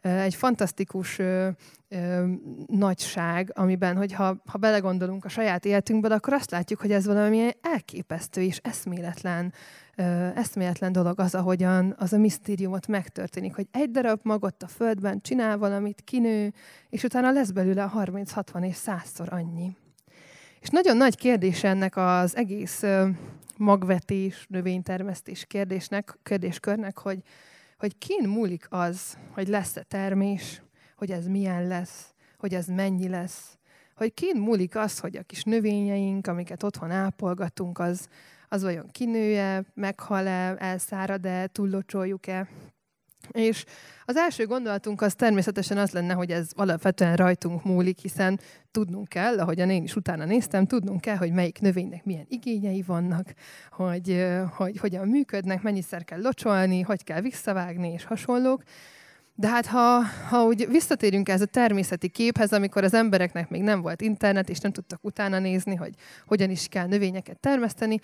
egy 0.03 0.35
fantasztikus 0.35 1.19
ö, 1.19 1.49
ö, 1.89 2.25
nagyság, 2.67 3.51
amiben, 3.53 3.97
hogyha 3.97 4.35
ha 4.45 4.57
belegondolunk 4.57 5.25
a 5.25 5.29
saját 5.29 5.65
életünkbe, 5.65 6.13
akkor 6.15 6.33
azt 6.33 6.51
látjuk, 6.51 6.79
hogy 6.79 6.91
ez 6.91 7.05
valami 7.05 7.49
elképesztő 7.61 8.41
és 8.41 8.59
eszméletlen, 8.63 9.53
eszméletlen 10.35 10.91
dolog 10.91 11.19
az, 11.19 11.35
ahogyan 11.35 11.95
az 11.97 12.13
a 12.13 12.17
misztériumot 12.17 12.87
megtörténik, 12.87 13.55
hogy 13.55 13.67
egy 13.71 13.91
darab 13.91 14.19
magot 14.23 14.63
a 14.63 14.67
földben 14.67 15.21
csinál 15.21 15.57
valamit, 15.57 16.01
kinő, 16.03 16.53
és 16.89 17.03
utána 17.03 17.31
lesz 17.31 17.49
belőle 17.49 17.91
30-60 17.95 18.65
és 18.65 18.77
100-szor 18.85 19.29
annyi. 19.29 19.75
És 20.61 20.69
nagyon 20.69 20.97
nagy 20.97 21.15
kérdés 21.15 21.63
ennek 21.63 21.97
az 21.97 22.35
egész 22.35 22.83
magvetés, 23.57 24.45
növénytermesztés 24.49 25.45
kérdésnek, 25.45 26.17
kérdéskörnek, 26.23 26.97
hogy, 26.97 27.21
hogy 27.83 27.97
kin 27.97 28.29
múlik 28.29 28.67
az, 28.69 29.17
hogy 29.31 29.47
lesz-e 29.47 29.83
termés, 29.83 30.61
hogy 30.95 31.11
ez 31.11 31.27
milyen 31.27 31.67
lesz, 31.67 32.13
hogy 32.37 32.53
ez 32.53 32.67
mennyi 32.67 33.07
lesz, 33.09 33.57
hogy 33.95 34.13
kin 34.13 34.41
múlik 34.41 34.75
az, 34.75 34.99
hogy 34.99 35.15
a 35.15 35.23
kis 35.23 35.43
növényeink, 35.43 36.27
amiket 36.27 36.63
otthon 36.63 36.91
ápolgatunk, 36.91 37.79
az, 37.79 38.07
az 38.49 38.63
vajon 38.63 38.89
kinője, 38.91 39.63
meghal-e, 39.73 40.55
elszárad-e, 40.57 41.47
túllocsoljuk-e. 41.47 42.47
És 43.31 43.65
az 44.05 44.15
első 44.15 44.45
gondolatunk 44.45 45.01
az 45.01 45.15
természetesen 45.15 45.77
az 45.77 45.91
lenne, 45.91 46.13
hogy 46.13 46.31
ez 46.31 46.49
alapvetően 46.55 47.15
rajtunk 47.15 47.63
múlik, 47.63 47.99
hiszen 47.99 48.39
tudnunk 48.71 49.07
kell, 49.07 49.39
ahogyan 49.39 49.69
én 49.69 49.83
is 49.83 49.95
utána 49.95 50.25
néztem, 50.25 50.65
tudnunk 50.65 51.01
kell, 51.01 51.15
hogy 51.15 51.31
melyik 51.31 51.59
növénynek 51.59 52.05
milyen 52.05 52.25
igényei 52.29 52.81
vannak, 52.81 53.33
hogy, 53.71 54.25
hogy 54.55 54.77
hogyan 54.77 55.07
működnek, 55.07 55.61
mennyiszer 55.61 56.03
kell 56.03 56.21
locsolni, 56.21 56.81
hogy 56.81 57.03
kell 57.03 57.21
visszavágni 57.21 57.91
és 57.91 58.03
hasonlók. 58.03 58.63
De 59.35 59.47
hát 59.47 59.65
ha, 59.65 60.01
ha 60.29 60.43
úgy 60.43 60.67
visszatérünk 60.69 61.29
ez 61.29 61.41
a 61.41 61.45
természeti 61.45 62.09
képhez, 62.09 62.53
amikor 62.53 62.83
az 62.83 62.93
embereknek 62.93 63.49
még 63.49 63.61
nem 63.61 63.81
volt 63.81 64.01
internet, 64.01 64.49
és 64.49 64.59
nem 64.59 64.71
tudtak 64.71 64.99
utána 65.03 65.39
nézni, 65.39 65.75
hogy 65.75 65.93
hogyan 66.25 66.49
is 66.49 66.67
kell 66.67 66.87
növényeket 66.87 67.39
termeszteni, 67.39 67.99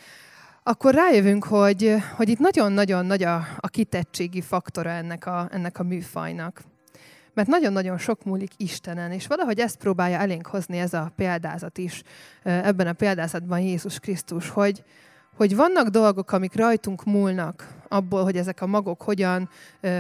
akkor 0.64 0.94
rájövünk, 0.94 1.44
hogy, 1.44 1.96
hogy 2.16 2.30
itt 2.30 2.40
nagyon-nagyon 2.40 3.06
nagy 3.06 3.24
a, 3.24 3.48
a 3.58 3.68
kitettségi 3.68 4.42
faktora 4.42 4.90
ennek 4.90 5.26
a, 5.26 5.48
ennek 5.52 5.80
a 5.80 5.84
műfajnak. 5.84 6.62
Mert 7.34 7.48
nagyon-nagyon 7.48 7.98
sok 7.98 8.24
múlik 8.24 8.52
Istenen, 8.58 9.12
és 9.12 9.28
valahogy 9.28 9.60
ezt 9.60 9.78
próbálja 9.78 10.18
elénk 10.18 10.48
hozni 10.48 10.78
ez 10.78 10.94
a 10.94 11.12
példázat 11.16 11.78
is, 11.78 12.04
ebben 12.44 12.88
a 12.88 12.94
példázatban 12.94 13.60
Jézus 13.60 14.00
Krisztus, 14.00 14.50
hogy, 14.50 14.84
hogy 15.36 15.56
vannak 15.56 15.88
dolgok, 15.88 16.32
amik 16.32 16.56
rajtunk 16.56 17.04
múlnak, 17.04 17.68
abból, 17.88 18.24
hogy 18.24 18.38
ezek 18.38 18.62
a 18.62 18.68
magok 18.68 19.02
hogyan 19.02 19.50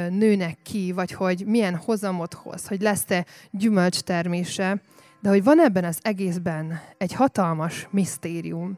nőnek 0.10 0.58
ki, 0.64 0.92
vagy 0.92 1.12
hogy 1.12 1.44
milyen 1.46 1.76
hozamot 1.76 2.34
hoz, 2.34 2.68
hogy 2.68 2.82
lesz-e 2.82 3.26
gyümölcstermése, 3.52 4.82
de 5.22 5.30
hogy 5.30 5.44
van 5.44 5.60
ebben 5.60 5.84
az 5.84 6.00
egészben 6.02 6.80
egy 6.98 7.14
hatalmas 7.14 7.88
misztérium. 7.92 8.78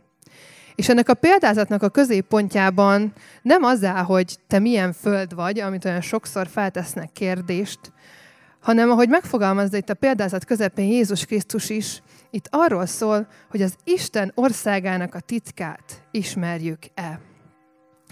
És 0.75 0.89
ennek 0.89 1.09
a 1.09 1.13
példázatnak 1.13 1.83
a 1.83 1.89
középpontjában 1.89 3.13
nem 3.41 3.63
az 3.63 3.83
áll, 3.83 4.03
hogy 4.03 4.37
te 4.47 4.59
milyen 4.59 4.93
föld 4.93 5.35
vagy, 5.35 5.59
amit 5.59 5.85
olyan 5.85 6.01
sokszor 6.01 6.47
feltesznek 6.47 7.11
kérdést, 7.11 7.79
hanem 8.59 8.89
ahogy 8.89 9.09
megfogalmazza 9.09 9.77
itt 9.77 9.89
a 9.89 9.93
példázat 9.93 10.45
közepén 10.45 10.89
Jézus 10.89 11.25
Krisztus 11.25 11.69
is, 11.69 12.01
itt 12.29 12.47
arról 12.49 12.85
szól, 12.85 13.27
hogy 13.49 13.61
az 13.61 13.75
Isten 13.83 14.31
országának 14.35 15.15
a 15.15 15.19
titkát 15.19 16.03
ismerjük-e. 16.11 17.19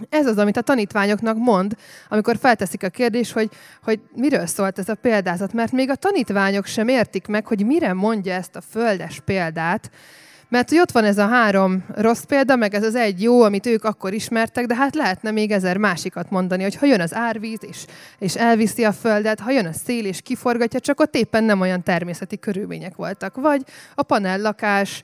Ez 0.10 0.28
az, 0.28 0.38
amit 0.38 0.58
a 0.58 0.62
tanítványoknak 0.62 1.38
mond, 1.38 1.76
amikor 2.10 2.38
felteszik 2.38 2.84
a 2.84 2.90
kérdést, 2.90 3.32
hogy, 3.32 3.50
hogy 3.84 4.00
miről 4.16 4.46
szólt 4.46 4.80
ez 4.80 4.90
a 4.90 4.96
példázat, 4.96 5.54
mert 5.54 5.72
még 5.72 5.90
a 5.90 5.96
tanítványok 5.96 6.66
sem 6.66 6.88
értik 6.88 7.28
meg, 7.28 7.46
hogy 7.48 7.66
mire 7.66 7.94
mondja 7.94 8.34
ezt 8.34 8.56
a 8.56 8.62
földes 8.62 9.22
példát, 9.26 9.92
mert 10.50 10.70
hogy 10.70 10.80
ott 10.80 10.92
van 10.92 11.04
ez 11.04 11.18
a 11.18 11.28
három 11.28 11.86
rossz 11.96 12.24
példa, 12.24 12.56
meg 12.56 12.74
ez 12.74 12.84
az 12.84 12.96
egy 12.96 13.22
jó, 13.22 13.42
amit 13.42 13.66
ők 13.66 13.84
akkor 13.84 14.14
ismertek, 14.14 14.66
de 14.66 14.76
hát 14.76 14.96
lehetne 14.96 15.32
még 15.32 15.52
ezer 15.52 15.78
másikat 15.78 16.30
mondani, 16.30 16.64
hogy 16.64 16.76
ha 16.76 16.86
jön 16.86 17.02
az 17.02 17.14
árvíz, 17.14 17.60
és, 17.62 17.86
és 18.20 18.36
elviszi 18.36 18.84
a 18.84 18.92
földet, 18.92 19.40
ha 19.40 19.52
jön 19.52 19.66
a 19.66 19.74
szél, 19.74 20.06
és 20.06 20.22
kiforgatja, 20.22 20.80
csak 20.80 21.00
ott 21.00 21.16
éppen 21.16 21.44
nem 21.44 21.62
olyan 21.62 21.84
természeti 21.84 22.40
körülmények 22.40 22.96
voltak. 22.96 23.36
Vagy 23.36 23.62
a 23.96 24.04
panellakás 24.04 25.02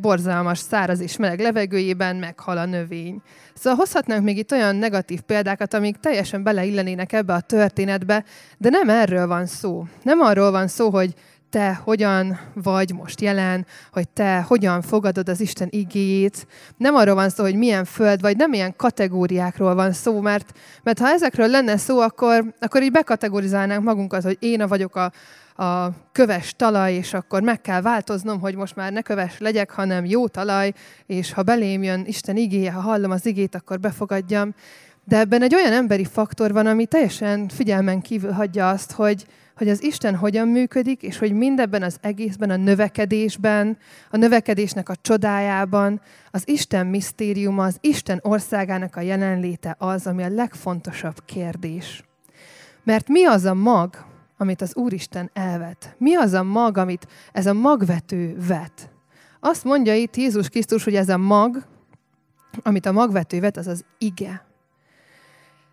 borzalmas, 0.00 0.58
száraz 0.58 1.00
és 1.00 1.16
meleg 1.16 1.40
levegőjében 1.40 2.16
meghal 2.16 2.58
a 2.58 2.64
növény. 2.64 3.22
Szóval 3.54 3.78
hozhatnánk 3.78 4.24
még 4.24 4.38
itt 4.38 4.52
olyan 4.52 4.76
negatív 4.76 5.20
példákat, 5.20 5.74
amik 5.74 5.96
teljesen 5.96 6.42
beleillenének 6.42 7.12
ebbe 7.12 7.32
a 7.32 7.40
történetbe, 7.40 8.24
de 8.58 8.68
nem 8.68 8.88
erről 8.88 9.26
van 9.26 9.46
szó. 9.46 9.84
Nem 10.02 10.20
arról 10.20 10.50
van 10.50 10.68
szó, 10.68 10.90
hogy 10.90 11.14
te 11.50 11.80
hogyan 11.84 12.38
vagy 12.54 12.94
most 12.94 13.20
jelen, 13.20 13.66
hogy 13.92 14.08
te 14.08 14.40
hogyan 14.40 14.82
fogadod 14.82 15.28
az 15.28 15.40
Isten 15.40 15.68
igéjét. 15.70 16.46
Nem 16.76 16.94
arról 16.94 17.14
van 17.14 17.28
szó, 17.28 17.42
hogy 17.42 17.54
milyen 17.54 17.84
föld 17.84 18.20
vagy, 18.20 18.36
nem 18.36 18.52
ilyen 18.52 18.76
kategóriákról 18.76 19.74
van 19.74 19.92
szó, 19.92 20.20
mert, 20.20 20.58
mert 20.82 20.98
ha 20.98 21.08
ezekről 21.08 21.48
lenne 21.48 21.76
szó, 21.76 22.00
akkor, 22.00 22.54
akkor 22.60 22.82
így 22.82 22.92
bekategorizálnánk 22.92 23.84
magunkat, 23.84 24.22
hogy 24.22 24.36
én 24.40 24.66
vagyok 24.66 24.96
a, 24.96 25.12
a 25.62 25.90
köves 26.12 26.54
talaj, 26.56 26.92
és 26.92 27.14
akkor 27.14 27.42
meg 27.42 27.60
kell 27.60 27.80
változnom, 27.80 28.40
hogy 28.40 28.54
most 28.54 28.76
már 28.76 28.92
ne 28.92 29.02
köves 29.02 29.38
legyek, 29.38 29.70
hanem 29.70 30.04
jó 30.04 30.28
talaj, 30.28 30.72
és 31.06 31.32
ha 31.32 31.42
belém 31.42 31.82
jön 31.82 32.04
Isten 32.06 32.36
igéje, 32.36 32.72
ha 32.72 32.80
hallom 32.80 33.10
az 33.10 33.26
igét, 33.26 33.54
akkor 33.54 33.80
befogadjam. 33.80 34.54
De 35.04 35.18
ebben 35.18 35.42
egy 35.42 35.54
olyan 35.54 35.72
emberi 35.72 36.04
faktor 36.04 36.52
van, 36.52 36.66
ami 36.66 36.86
teljesen 36.86 37.48
figyelmen 37.48 38.00
kívül 38.00 38.30
hagyja 38.32 38.68
azt, 38.68 38.92
hogy, 38.92 39.26
hogy 39.58 39.68
az 39.68 39.82
Isten 39.82 40.16
hogyan 40.16 40.48
működik, 40.48 41.02
és 41.02 41.18
hogy 41.18 41.32
mindebben 41.32 41.82
az 41.82 41.98
egészben, 42.00 42.50
a 42.50 42.56
növekedésben, 42.56 43.78
a 44.10 44.16
növekedésnek 44.16 44.88
a 44.88 44.96
csodájában, 45.00 46.00
az 46.30 46.48
Isten 46.48 46.86
misztériuma, 46.86 47.64
az 47.64 47.76
Isten 47.80 48.20
országának 48.22 48.96
a 48.96 49.00
jelenléte 49.00 49.76
az, 49.78 50.06
ami 50.06 50.22
a 50.22 50.28
legfontosabb 50.28 51.24
kérdés. 51.24 52.04
Mert 52.84 53.08
mi 53.08 53.24
az 53.24 53.44
a 53.44 53.54
mag, 53.54 54.04
amit 54.36 54.60
az 54.60 54.76
Úristen 54.76 55.30
elvet? 55.32 55.94
Mi 55.98 56.14
az 56.14 56.32
a 56.32 56.42
mag, 56.42 56.76
amit 56.76 57.06
ez 57.32 57.46
a 57.46 57.52
magvető 57.52 58.36
vet? 58.46 58.90
Azt 59.40 59.64
mondja 59.64 59.94
itt 59.94 60.16
Jézus 60.16 60.48
Krisztus, 60.48 60.84
hogy 60.84 60.94
ez 60.94 61.08
a 61.08 61.18
mag, 61.18 61.66
amit 62.62 62.86
a 62.86 62.92
magvető 62.92 63.40
vet, 63.40 63.56
az 63.56 63.66
az 63.66 63.84
ige. 63.98 64.47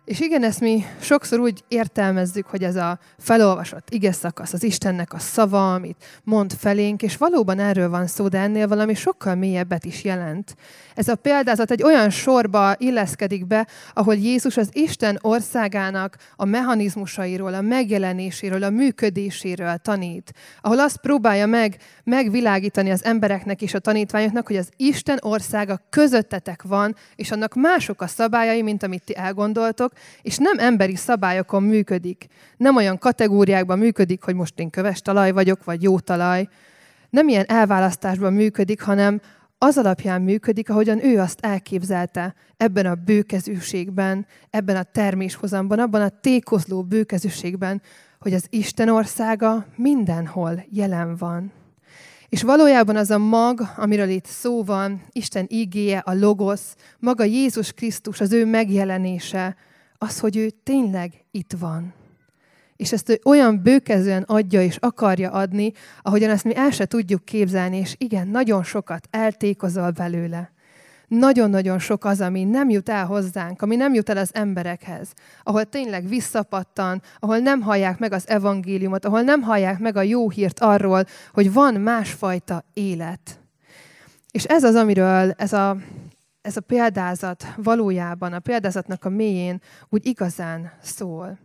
És 0.06 0.20
igen, 0.20 0.42
ezt 0.42 0.60
mi 0.60 0.84
sokszor 1.00 1.38
úgy 1.38 1.64
értelmezzük, 1.68 2.46
hogy 2.46 2.62
ez 2.62 2.76
a 2.76 2.98
felolvasott 3.18 3.90
ige 3.90 4.12
szakasz, 4.12 4.52
az 4.52 4.62
Istennek 4.62 5.12
a 5.12 5.18
szava, 5.18 5.74
amit 5.74 6.20
mond 6.24 6.52
felénk, 6.52 7.02
és 7.02 7.16
valóban 7.16 7.58
erről 7.58 7.88
van 7.88 8.06
szó, 8.06 8.28
de 8.28 8.38
ennél 8.38 8.68
valami 8.68 8.94
sokkal 8.94 9.34
mélyebbet 9.34 9.84
is 9.84 10.04
jelent. 10.04 10.56
Ez 10.94 11.08
a 11.08 11.14
példázat 11.14 11.70
egy 11.70 11.82
olyan 11.82 12.10
sorba 12.10 12.74
illeszkedik 12.78 13.46
be, 13.46 13.66
ahol 13.92 14.14
Jézus 14.14 14.56
az 14.56 14.68
Isten 14.72 15.18
országának 15.20 16.16
a 16.36 16.44
mechanizmusairól, 16.44 17.54
a 17.54 17.60
megjelenéséről, 17.60 18.62
a 18.62 18.70
működéséről 18.70 19.76
tanít. 19.76 20.32
Ahol 20.60 20.80
azt 20.80 20.96
próbálja 20.96 21.46
meg 21.46 21.76
megvilágítani 22.04 22.90
az 22.90 23.04
embereknek 23.04 23.62
és 23.62 23.74
a 23.74 23.78
tanítványoknak, 23.78 24.46
hogy 24.46 24.56
az 24.56 24.68
Isten 24.76 25.18
országa 25.20 25.80
közöttetek 25.90 26.62
van, 26.62 26.96
és 27.16 27.30
annak 27.30 27.54
mások 27.54 28.02
a 28.02 28.06
szabályai, 28.06 28.62
mint 28.62 28.82
amit 28.82 29.04
ti 29.04 29.16
elgondoltok, 29.16 29.94
és 30.22 30.36
nem 30.36 30.58
emberi 30.58 30.96
szabályokon 30.96 31.62
működik. 31.62 32.26
Nem 32.56 32.76
olyan 32.76 32.98
kategóriákban 32.98 33.78
működik, 33.78 34.22
hogy 34.22 34.34
most 34.34 34.58
én 34.58 34.70
köves 34.70 35.00
talaj 35.02 35.32
vagyok, 35.32 35.64
vagy 35.64 35.82
jó 35.82 35.98
talaj. 35.98 36.48
Nem 37.10 37.28
ilyen 37.28 37.44
elválasztásban 37.48 38.32
működik, 38.32 38.82
hanem 38.82 39.20
az 39.58 39.78
alapján 39.78 40.22
működik, 40.22 40.70
ahogyan 40.70 41.04
ő 41.04 41.18
azt 41.18 41.40
elképzelte 41.40 42.34
ebben 42.56 42.86
a 42.86 42.94
bőkezűségben, 42.94 44.26
ebben 44.50 44.76
a 44.76 44.82
terméshozamban, 44.82 45.78
abban 45.78 46.02
a 46.02 46.20
tékozló 46.20 46.82
bőkezűségben, 46.82 47.82
hogy 48.18 48.34
az 48.34 48.46
Isten 48.50 48.88
országa 48.88 49.66
mindenhol 49.76 50.64
jelen 50.70 51.16
van. 51.16 51.52
És 52.28 52.42
valójában 52.42 52.96
az 52.96 53.10
a 53.10 53.18
mag, 53.18 53.60
amiről 53.76 54.08
itt 54.08 54.26
szó 54.26 54.64
van, 54.64 55.02
Isten 55.10 55.46
ígéje, 55.48 55.98
a 55.98 56.14
logosz, 56.14 56.76
maga 56.98 57.24
Jézus 57.24 57.72
Krisztus, 57.72 58.20
az 58.20 58.32
ő 58.32 58.46
megjelenése, 58.46 59.56
az, 59.98 60.20
hogy 60.20 60.36
ő 60.36 60.50
tényleg 60.62 61.24
itt 61.30 61.52
van. 61.58 61.94
És 62.76 62.92
ezt 62.92 63.08
ő 63.08 63.20
olyan 63.24 63.62
bőkezően 63.62 64.22
adja 64.22 64.62
és 64.62 64.76
akarja 64.76 65.30
adni, 65.30 65.72
ahogyan 66.02 66.30
ezt 66.30 66.44
mi 66.44 66.56
el 66.56 66.70
se 66.70 66.86
tudjuk 66.86 67.24
képzelni, 67.24 67.76
és 67.76 67.94
igen, 67.98 68.28
nagyon 68.28 68.64
sokat 68.64 69.08
eltékozol 69.10 69.90
belőle. 69.90 70.50
Nagyon-nagyon 71.08 71.78
sok 71.78 72.04
az, 72.04 72.20
ami 72.20 72.44
nem 72.44 72.70
jut 72.70 72.88
el 72.88 73.06
hozzánk, 73.06 73.62
ami 73.62 73.76
nem 73.76 73.94
jut 73.94 74.08
el 74.08 74.16
az 74.16 74.30
emberekhez, 74.32 75.08
ahol 75.42 75.64
tényleg 75.64 76.08
visszapattan, 76.08 77.02
ahol 77.18 77.38
nem 77.38 77.60
hallják 77.60 77.98
meg 77.98 78.12
az 78.12 78.28
evangéliumot, 78.28 79.04
ahol 79.04 79.20
nem 79.20 79.42
hallják 79.42 79.78
meg 79.78 79.96
a 79.96 80.02
jó 80.02 80.30
hírt 80.30 80.60
arról, 80.60 81.04
hogy 81.32 81.52
van 81.52 81.74
másfajta 81.74 82.64
élet. 82.72 83.38
És 84.30 84.44
ez 84.44 84.64
az, 84.64 84.74
amiről 84.74 85.34
ez 85.36 85.52
a, 85.52 85.76
ez 86.46 86.56
a 86.56 86.60
példázat 86.60 87.44
valójában, 87.56 88.32
a 88.32 88.38
példázatnak 88.38 89.04
a 89.04 89.08
mélyén 89.08 89.60
úgy 89.88 90.06
igazán 90.06 90.72
szól. 90.82 91.38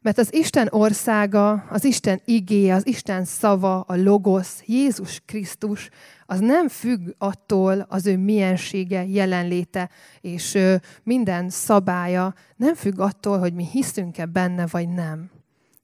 Mert 0.00 0.18
az 0.18 0.34
Isten 0.34 0.68
országa, 0.70 1.52
az 1.52 1.84
Isten 1.84 2.20
igéje, 2.24 2.74
az 2.74 2.86
Isten 2.86 3.24
szava, 3.24 3.80
a 3.80 3.96
logosz, 3.96 4.62
Jézus 4.66 5.22
Krisztus, 5.26 5.88
az 6.26 6.40
nem 6.40 6.68
függ 6.68 7.08
attól 7.18 7.86
az 7.88 8.06
ő 8.06 8.16
miensége, 8.16 9.04
jelenléte 9.06 9.90
és 10.20 10.58
minden 11.02 11.48
szabálya, 11.48 12.34
nem 12.56 12.74
függ 12.74 12.98
attól, 12.98 13.38
hogy 13.38 13.54
mi 13.54 13.64
hiszünk-e 13.64 14.26
benne, 14.26 14.66
vagy 14.66 14.88
nem. 14.88 15.30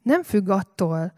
Nem 0.03 0.23
függ 0.23 0.49
attól, 0.49 1.13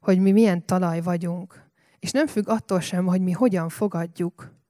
hogy 0.00 0.18
mi 0.18 0.32
milyen 0.32 0.66
talaj 0.66 1.00
vagyunk. 1.00 1.70
És 1.98 2.10
nem 2.10 2.26
függ 2.26 2.48
attól 2.48 2.80
sem, 2.80 3.06
hogy 3.06 3.20
mi 3.20 3.32
hogyan 3.32 3.68
fogadjuk. 3.68 4.60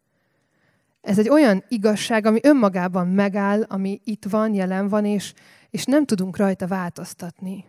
Ez 1.03 1.19
egy 1.19 1.29
olyan 1.29 1.65
igazság, 1.69 2.27
ami 2.27 2.39
önmagában 2.43 3.09
megáll, 3.09 3.63
ami 3.63 4.01
itt 4.05 4.25
van, 4.25 4.55
jelen 4.55 4.89
van, 4.89 5.05
és, 5.05 5.33
és 5.71 5.85
nem 5.85 6.05
tudunk 6.05 6.37
rajta 6.37 6.67
változtatni. 6.67 7.65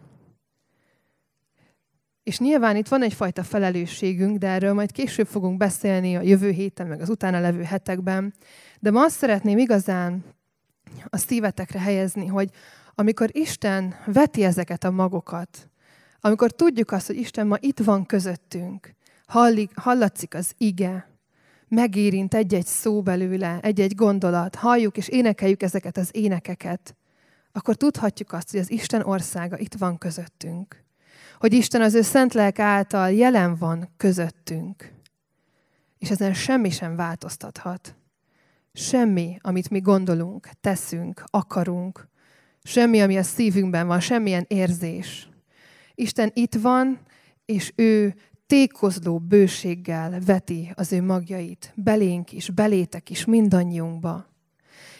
És 2.24 2.40
nyilván 2.40 2.76
itt 2.76 2.88
van 2.88 3.04
egyfajta 3.04 3.44
felelősségünk, 3.44 4.38
de 4.38 4.48
erről 4.48 4.74
majd 4.74 4.92
később 4.92 5.28
fogunk 5.28 5.58
beszélni 5.58 6.16
a 6.16 6.22
jövő 6.22 6.50
héten, 6.50 6.88
meg 6.88 7.02
az 7.02 7.10
utána 7.10 7.40
levő 7.40 7.62
hetekben. 7.62 8.34
De 8.80 8.92
ma 8.92 9.04
azt 9.04 9.18
szeretném 9.18 9.58
igazán 9.58 10.24
a 11.10 11.18
szívetekre 11.18 11.80
helyezni, 11.80 12.28
hogy 12.28 12.50
amikor 12.96 13.30
Isten 13.32 13.96
veti 14.06 14.44
ezeket 14.44 14.84
a 14.84 14.92
magokat, 14.92 15.70
amikor 16.20 16.52
tudjuk 16.52 16.92
azt, 16.92 17.08
hogy 17.08 17.18
Isten 17.18 17.48
ma 17.48 17.56
itt 17.60 17.80
van 17.80 18.06
közöttünk, 18.06 18.94
hallik, 19.26 19.72
hallatszik 19.76 20.34
az 20.34 20.54
ige, 20.58 21.13
megérint 21.74 22.34
egy-egy 22.34 22.66
szó 22.66 23.02
belőle, 23.02 23.60
egy-egy 23.62 23.96
gondolat, 23.96 24.56
halljuk 24.56 24.98
és 24.98 25.08
énekeljük 25.08 25.64
ezeket 25.64 25.98
az 25.98 26.10
énekeket, 26.12 26.96
akkor 27.52 27.76
tudhatjuk 27.76 28.34
azt, 28.34 28.52
hogy 28.52 28.60
az 28.60 28.72
Isten 28.72 29.02
országa 29.02 29.58
itt 29.58 29.74
van 29.74 29.98
közöttünk. 29.98 30.84
Hogy 31.40 31.54
Isten 31.54 31.82
az 31.82 31.94
ő 31.94 32.02
szent 32.02 32.34
lelk 32.34 32.60
által 32.60 33.12
jelen 33.12 33.56
van 33.56 33.90
közöttünk. 33.98 34.92
És 36.00 36.10
ezen 36.10 36.34
semmi 36.34 36.70
sem 36.70 36.96
változtathat. 36.96 37.96
Semmi, 38.74 39.38
amit 39.42 39.70
mi 39.70 39.80
gondolunk, 39.80 40.50
teszünk, 40.62 41.24
akarunk, 41.26 42.08
semmi, 42.64 43.02
ami 43.02 43.18
a 43.18 43.24
szívünkben 43.24 43.88
van, 43.88 44.00
semmilyen 44.00 44.46
érzés. 44.48 45.30
Isten 45.96 46.32
itt 46.34 46.56
van, 46.56 47.00
és 47.46 47.72
ő 47.76 48.16
tékozló 48.54 49.20
bőséggel 49.20 50.20
veti 50.26 50.72
az 50.76 50.92
ő 50.92 51.02
magjait, 51.02 51.72
belénk 51.76 52.32
is, 52.32 52.50
belétek 52.50 53.10
is, 53.10 53.26
mindannyiunkba. 53.26 54.26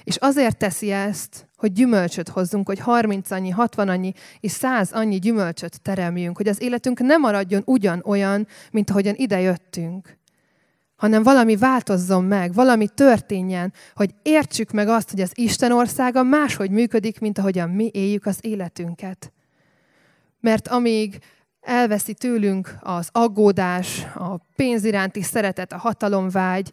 És 0.04 0.16
azért 0.16 0.58
teszi 0.58 0.92
ezt, 0.92 1.48
hogy 1.56 1.72
gyümölcsöt 1.72 2.30
hozzunk, 2.30 2.68
hogy 2.68 2.80
30 2.80 3.32
annyi, 3.32 3.50
60 3.50 3.90
annyi 3.90 4.14
és 4.40 4.52
100 4.52 4.92
annyi 4.92 5.20
gyümölcsöt 5.20 5.82
teremjünk, 5.82 6.38
hogy 6.38 6.48
az 6.48 6.62
életünk 6.62 7.00
nem 7.00 7.22
maradjon 7.22 7.62
ugyanolyan, 7.66 8.48
mint 8.72 8.90
ahogyan 8.90 9.16
ide 9.18 9.40
jöttünk, 9.40 10.18
hanem 10.96 11.24
valami 11.24 11.56
változzon 11.56 12.24
meg, 12.24 12.54
valami 12.54 12.88
történjen, 12.88 13.74
hogy 13.96 14.14
értsük 14.22 14.72
meg 14.72 14.88
azt, 14.88 15.10
hogy 15.10 15.22
az 15.22 15.32
Isten 15.34 15.72
országa 15.72 16.24
máshogy 16.24 16.70
működik, 16.70 17.20
mint 17.20 17.38
ahogyan 17.38 17.70
mi 17.70 17.90
éljük 17.94 18.26
az 18.26 18.38
életünket. 18.42 19.32
Mert 20.40 20.68
amíg 20.68 21.20
elveszi 21.64 22.14
tőlünk 22.14 22.78
az 22.82 23.10
aggódás, 23.12 24.06
a 24.16 24.38
pénz 24.56 24.84
iránti 24.84 25.22
szeretet, 25.22 25.74
a 25.74 25.78
hatalomvágy, 25.78 26.72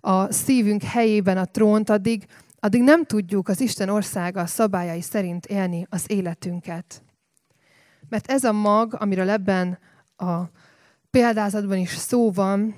a 0.00 0.32
szívünk 0.32 0.82
helyében 0.82 1.36
a 1.36 1.44
trónt, 1.44 1.90
addig, 1.90 2.26
addig 2.60 2.82
nem 2.82 3.04
tudjuk 3.04 3.48
az 3.48 3.60
Isten 3.60 3.88
országa 3.88 4.46
szabályai 4.46 5.00
szerint 5.00 5.46
élni 5.46 5.86
az 5.90 6.04
életünket. 6.06 7.02
Mert 8.08 8.30
ez 8.30 8.44
a 8.44 8.52
mag, 8.52 8.96
amiről 8.98 9.30
ebben 9.30 9.78
a 10.16 10.40
példázatban 11.10 11.78
is 11.78 11.96
szó 11.96 12.30
van, 12.30 12.74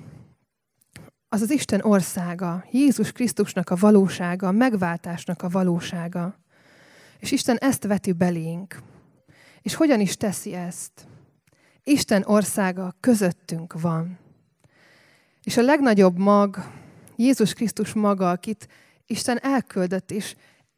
az 1.29 1.41
az 1.41 1.51
Isten 1.51 1.81
országa, 1.83 2.65
Jézus 2.71 3.11
Krisztusnak 3.11 3.69
a 3.69 3.75
valósága, 3.75 4.47
a 4.47 4.51
megváltásnak 4.51 5.41
a 5.41 5.49
valósága. 5.49 6.39
És 7.19 7.31
Isten 7.31 7.57
ezt 7.57 7.83
veti 7.83 8.11
belénk. 8.11 8.81
És 9.61 9.75
hogyan 9.75 9.99
is 9.99 10.17
teszi 10.17 10.53
ezt? 10.53 11.07
Isten 11.87 12.23
országa 12.25 12.95
közöttünk 12.99 13.81
van. 13.81 14.17
És 15.43 15.57
a 15.57 15.61
legnagyobb 15.61 16.17
mag, 16.17 16.57
Jézus 17.15 17.53
Krisztus 17.53 17.93
maga, 17.93 18.29
akit 18.29 18.67
Isten 19.05 19.39
elküldött, 19.41 20.11
és 20.11 20.35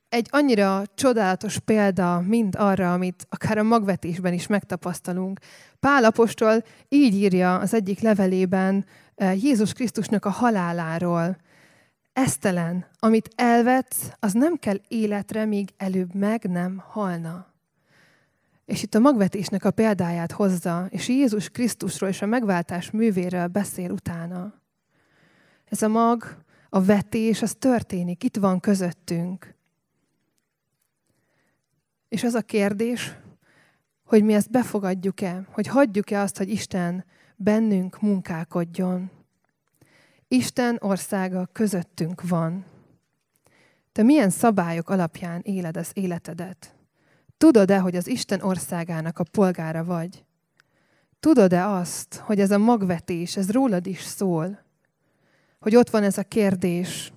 egy 0.10 0.28
annyira 0.32 0.84
csodálatos 0.96 1.60
példa 1.60 2.22
mind 2.22 2.56
arra, 2.58 2.94
amit 2.94 3.28
akár 3.30 3.58
a 3.58 3.64
magvetésben 3.64 4.34
is 4.34 4.48
megtapasztalunk. 4.48 5.40
Pál 5.80 6.04
apostol 6.04 6.64
így 6.90 7.14
írja 7.14 7.58
az 7.58 7.74
egyik 7.74 8.00
levelében 8.00 8.86
eh, 9.16 9.44
Jézus 9.44 9.74
Krisztusnak 9.74 10.26
a 10.26 10.30
haláláról. 10.30 11.38
Esztelen, 12.14 12.86
amit 13.00 13.30
elvetsz, 13.36 14.12
az 14.20 14.34
nem 14.34 14.56
kell 14.56 14.82
életre, 14.88 15.46
míg 15.46 15.70
előbb 15.78 16.16
meg 16.16 16.44
nem 16.44 16.84
halna. 16.88 17.56
És 18.68 18.84
itt 18.84 18.96
a 18.96 19.00
magvetésnek 19.00 19.66
a 19.66 19.72
példáját 19.72 20.32
hozza, 20.32 20.88
és 20.90 21.08
Jézus 21.08 21.50
Krisztusról 21.50 22.10
és 22.10 22.22
a 22.22 22.26
megváltás 22.26 22.92
művéről 22.92 23.48
beszél 23.48 23.92
utána. 23.92 24.62
Ez 25.66 25.82
a 25.82 25.88
mag, 25.88 26.44
a 26.70 26.84
vetés, 26.84 27.42
az 27.42 27.56
történik, 27.60 28.24
itt 28.24 28.38
van 28.38 28.60
közöttünk. 28.60 29.56
És 32.08 32.24
az 32.24 32.34
a 32.34 32.42
kérdés, 32.42 33.16
hogy 34.04 34.24
mi 34.24 34.34
ezt 34.34 34.52
befogadjuk-e, 34.52 35.48
hogy 35.52 35.68
hagyjuk-e 35.68 36.20
azt, 36.20 36.38
hogy 36.38 36.50
Isten 36.50 37.06
bennünk 37.36 38.02
munkálkodjon. 38.02 39.12
Isten 40.28 40.78
országa 40.80 41.46
közöttünk 41.46 42.28
van. 42.28 42.66
Te 43.92 44.04
milyen 44.04 44.30
szabályok 44.30 44.90
alapján 44.90 45.42
éled 45.44 45.78
az 45.78 45.92
életedet? 45.94 46.77
Tudod-e, 47.38 47.80
hogy 47.80 47.96
az 47.96 48.08
Isten 48.08 48.42
országának 48.42 49.20
a 49.20 49.24
polgára 49.24 49.84
vagy? 49.84 50.26
Tudod-e 51.20 51.68
azt, 51.68 52.16
hogy 52.16 52.40
ez 52.40 52.52
a 52.52 52.58
magvetés, 52.58 53.38
ez 53.38 53.52
rólad 53.52 53.88
is 53.88 54.02
szól? 54.02 54.64
Hogy 55.60 55.76
ott 55.76 55.90
van 55.90 56.04
ez 56.04 56.18
a 56.18 56.24
kérdés, 56.24 57.14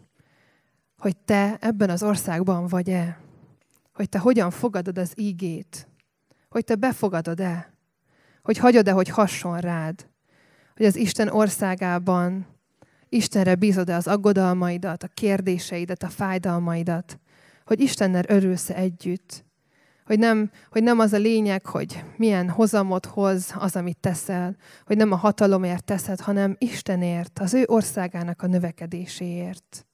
hogy 0.99 1.17
te 1.17 1.57
ebben 1.61 1.91
az 1.91 2.03
országban 2.03 2.67
vagy-e? 2.67 3.21
Hogy 3.93 4.09
te 4.09 4.19
hogyan 4.19 4.51
fogadod 4.51 4.99
az 4.99 5.13
ígét? 5.15 5.89
Hogy 6.49 6.65
te 6.65 6.75
befogadod-e? 6.75 7.73
Hogy 8.43 8.59
hagyod-e, 8.59 8.93
hogy 8.93 9.09
hasson 9.09 9.59
rád? 9.59 10.09
Hogy 10.77 10.87
az 10.87 10.97
Isten 10.97 11.29
országában 11.29 12.47
Istenre 13.09 13.55
bízod-e 13.55 13.95
az 13.95 14.07
aggodalmaidat, 14.07 15.03
a 15.03 15.09
kérdéseidet, 15.09 16.03
a 16.03 16.09
fájdalmaidat? 16.09 17.19
Hogy 17.65 17.81
Istennel 17.81 18.25
örülsz 18.29 18.71
együtt? 18.71 19.45
Hogy 20.11 20.19
nem, 20.19 20.51
hogy 20.71 20.83
nem 20.83 20.99
az 20.99 21.13
a 21.13 21.19
lényeg, 21.19 21.67
hogy 21.67 22.05
milyen 22.17 22.49
hozamot 22.49 23.07
hoz 23.07 23.55
az, 23.59 23.77
amit 23.77 23.99
teszel, 24.01 24.57
hogy 24.87 24.97
nem 24.97 25.13
a 25.13 25.17
hatalomért 25.17 25.85
teszed, 25.85 26.21
hanem 26.21 26.57
Istenért, 26.59 27.39
az 27.39 27.55
ő 27.55 27.65
országának 27.67 28.43
a 28.43 28.47
növekedéséért. 28.47 29.87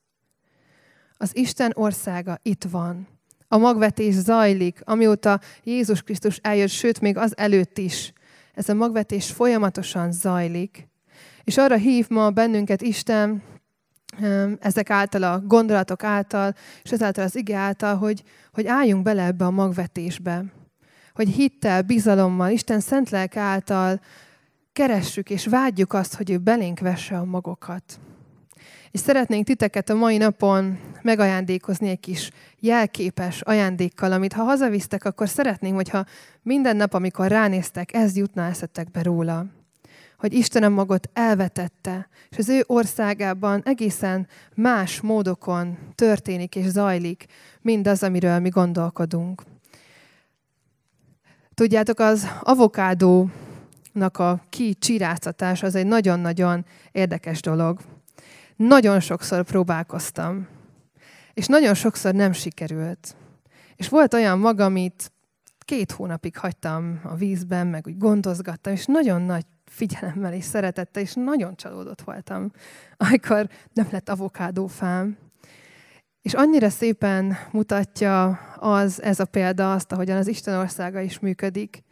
Az 1.16 1.36
Isten 1.36 1.72
országa 1.74 2.38
itt 2.42 2.64
van. 2.70 3.08
A 3.48 3.56
magvetés 3.56 4.14
zajlik, 4.14 4.80
amióta 4.84 5.40
Jézus 5.62 6.02
Krisztus 6.02 6.36
eljött, 6.36 6.68
sőt, 6.68 7.00
még 7.00 7.16
az 7.16 7.36
előtt 7.36 7.78
is. 7.78 8.12
Ez 8.54 8.68
a 8.68 8.74
magvetés 8.74 9.30
folyamatosan 9.30 10.12
zajlik. 10.12 10.88
És 11.44 11.56
arra 11.56 11.76
hív 11.76 12.08
ma 12.08 12.30
bennünket 12.30 12.82
Isten, 12.82 13.42
ezek 14.60 14.90
által, 14.90 15.22
a 15.22 15.40
gondolatok 15.40 16.04
által, 16.04 16.54
és 16.82 16.92
ezáltal 16.92 17.24
az 17.24 17.36
ige 17.36 17.56
által, 17.56 17.96
hogy, 17.96 18.22
hogy 18.52 18.66
álljunk 18.66 19.02
bele 19.02 19.24
ebbe 19.24 19.44
a 19.44 19.50
magvetésbe. 19.50 20.44
Hogy 21.14 21.28
hittel, 21.28 21.82
bizalommal, 21.82 22.50
Isten 22.50 22.80
szent 22.80 23.10
lelke 23.10 23.40
által 23.40 24.00
keressük 24.72 25.30
és 25.30 25.46
vágyjuk 25.46 25.92
azt, 25.92 26.14
hogy 26.14 26.30
ő 26.30 26.38
belénk 26.38 26.80
vesse 26.80 27.16
a 27.18 27.24
magokat. 27.24 28.00
És 28.90 29.00
szeretnénk 29.00 29.46
titeket 29.46 29.90
a 29.90 29.94
mai 29.94 30.16
napon 30.16 30.78
megajándékozni 31.02 31.88
egy 31.88 32.00
kis 32.00 32.30
jelképes 32.58 33.40
ajándékkal, 33.40 34.12
amit 34.12 34.32
ha 34.32 34.42
hazavisztek, 34.42 35.04
akkor 35.04 35.28
szeretnénk, 35.28 35.74
hogyha 35.74 36.04
minden 36.42 36.76
nap, 36.76 36.94
amikor 36.94 37.28
ránéztek, 37.28 37.94
ez 37.94 38.16
jutna 38.16 38.46
eszetekbe 38.46 39.02
róla 39.02 39.46
hogy 40.18 40.32
Isten 40.32 40.62
a 40.62 40.68
magot 40.68 41.10
elvetette, 41.12 42.08
és 42.28 42.38
az 42.38 42.48
ő 42.48 42.64
országában 42.66 43.62
egészen 43.64 44.26
más 44.54 45.00
módokon 45.00 45.78
történik 45.94 46.56
és 46.56 46.66
zajlik 46.66 47.26
mindaz, 47.60 48.02
amiről 48.02 48.38
mi 48.38 48.48
gondolkodunk. 48.48 49.42
Tudjátok, 51.54 51.98
az 51.98 52.28
avokádónak 52.40 54.18
a 54.18 54.42
kicsiráztatás 54.48 55.62
az 55.62 55.74
egy 55.74 55.86
nagyon-nagyon 55.86 56.64
érdekes 56.92 57.40
dolog. 57.40 57.80
Nagyon 58.56 59.00
sokszor 59.00 59.44
próbálkoztam, 59.44 60.48
és 61.34 61.46
nagyon 61.46 61.74
sokszor 61.74 62.14
nem 62.14 62.32
sikerült. 62.32 63.16
És 63.76 63.88
volt 63.88 64.14
olyan 64.14 64.38
maga, 64.38 64.64
amit 64.64 65.12
két 65.58 65.92
hónapig 65.92 66.36
hagytam 66.36 67.00
a 67.04 67.14
vízben, 67.14 67.66
meg 67.66 67.86
úgy 67.86 67.98
gondozgattam, 67.98 68.72
és 68.72 68.84
nagyon 68.86 69.22
nagy 69.22 69.44
figyelemmel 69.70 70.32
és 70.32 70.44
szeretettel, 70.44 71.02
és 71.02 71.14
nagyon 71.14 71.56
csalódott 71.56 72.02
voltam, 72.02 72.50
amikor 72.96 73.48
nem 73.72 73.88
lett 73.90 74.08
avokádófám. 74.08 75.16
És 76.22 76.34
annyira 76.34 76.70
szépen 76.70 77.36
mutatja 77.52 78.28
az, 78.58 79.02
ez 79.02 79.20
a 79.20 79.24
példa 79.24 79.72
azt, 79.72 79.92
ahogyan 79.92 80.16
az 80.16 80.26
Isten 80.26 80.58
országa 80.58 81.00
is 81.00 81.18
működik, 81.18 81.82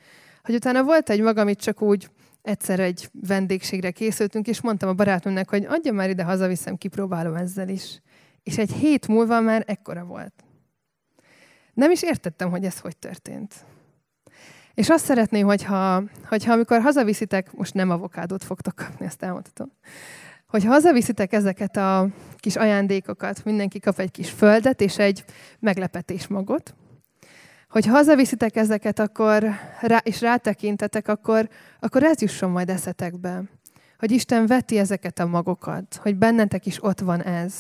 hogy 0.43 0.55
utána 0.55 0.83
volt 0.83 1.11
egy 1.11 1.21
maga, 1.21 1.41
amit 1.41 1.61
csak 1.61 1.83
úgy 1.83 2.11
egyszer 2.43 2.81
egy 2.81 3.11
vendégségre 3.13 3.91
készültünk, 3.91 4.47
és 4.47 4.61
mondtam 4.61 4.89
a 4.89 4.95
barátnőmnek, 4.95 5.51
hogy 5.51 5.65
adja 5.65 5.93
már 5.93 6.09
ide, 6.09 6.25
hazaviszem, 6.25 6.77
kipróbálom 6.77 7.35
ezzel 7.35 7.69
is. 7.69 8.03
és 8.43 8.59
egy 8.59 8.73
hét 8.73 9.09
múlva 9.09 9.41
már 9.41 9.65
ekkora 9.67 10.05
volt. 10.05 10.45
Nem 11.75 11.91
is 11.91 12.03
értettem, 12.03 12.51
hogy 12.51 12.65
ez 12.65 12.79
hogy 12.79 12.97
történt. 12.97 13.55
És 14.75 14.91
azt 14.91 15.05
szeretném, 15.05 15.47
hogyha, 15.47 16.03
hogyha 16.29 16.53
amikor 16.53 16.81
hazaviszitek, 16.81 17.53
most 17.53 17.75
nem 17.75 17.91
avokádót 17.91 18.45
fogtok 18.45 18.75
kapni, 18.75 19.07
ezt 19.07 19.23
elmondhatom, 19.23 19.73
hogyha 20.47 20.71
hazaviszitek 20.71 21.33
ezeket 21.33 21.77
a 21.77 22.09
kis 22.37 22.57
ajándékokat, 22.57 23.45
mindenki 23.45 23.81
kap 23.81 23.99
egy 23.99 24.11
kis 24.11 24.31
földet 24.31 24.81
és 24.81 24.99
egy 24.99 25.25
meglepetés 25.59 26.27
magot, 26.27 26.75
hogy 27.69 27.87
hazaviszitek 27.87 28.57
ezeket, 28.57 28.99
akkor, 28.99 29.45
rá, 29.81 30.01
és 30.03 30.21
rátekintetek, 30.21 31.09
akkor, 31.09 31.49
akkor 31.81 32.03
ez 32.03 32.21
jusson 32.21 32.51
majd 32.51 32.69
eszetekbe. 32.69 33.43
Hogy 33.99 34.11
Isten 34.11 34.47
veti 34.47 34.79
ezeket 34.79 35.19
a 35.19 35.27
magokat, 35.27 35.99
hogy 36.03 36.17
bennetek 36.17 36.67
is 36.67 36.85
ott 36.85 37.01
van 37.01 37.23
ez. 37.23 37.55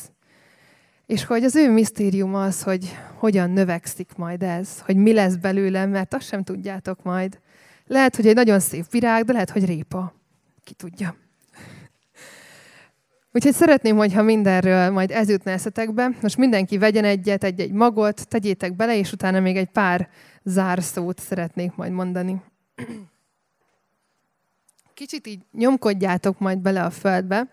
És 1.06 1.24
hogy 1.24 1.44
az 1.44 1.56
ő 1.56 1.70
misztérium 1.70 2.34
az, 2.34 2.62
hogy 2.62 2.96
hogyan 3.14 3.50
növekszik 3.50 4.10
majd 4.16 4.42
ez, 4.42 4.80
hogy 4.80 4.96
mi 4.96 5.12
lesz 5.12 5.34
belőle, 5.34 5.86
mert 5.86 6.14
azt 6.14 6.26
sem 6.26 6.42
tudjátok 6.42 7.02
majd. 7.02 7.38
Lehet, 7.86 8.16
hogy 8.16 8.26
egy 8.26 8.34
nagyon 8.34 8.60
szép 8.60 8.90
virág, 8.90 9.24
de 9.24 9.32
lehet, 9.32 9.50
hogy 9.50 9.64
répa. 9.64 10.14
Ki 10.64 10.74
tudja. 10.74 11.16
Úgyhogy 13.32 13.52
szeretném, 13.52 13.96
hogyha 13.96 14.22
mindenről 14.22 14.90
majd 14.90 15.10
ez 15.10 15.28
jutna 15.28 15.50
eszetekbe. 15.50 16.10
Most 16.20 16.36
mindenki 16.36 16.78
vegyen 16.78 17.04
egyet, 17.04 17.44
egy-egy 17.44 17.72
magot, 17.72 18.28
tegyétek 18.28 18.76
bele, 18.76 18.96
és 18.96 19.12
utána 19.12 19.40
még 19.40 19.56
egy 19.56 19.70
pár 19.70 20.08
zárszót 20.42 21.20
szeretnék 21.20 21.74
majd 21.74 21.92
mondani. 21.92 22.42
Kicsit 24.94 25.26
így 25.26 25.40
nyomkodjátok 25.52 26.38
majd 26.38 26.58
bele 26.58 26.82
a 26.82 26.90
földbe, 26.90 27.52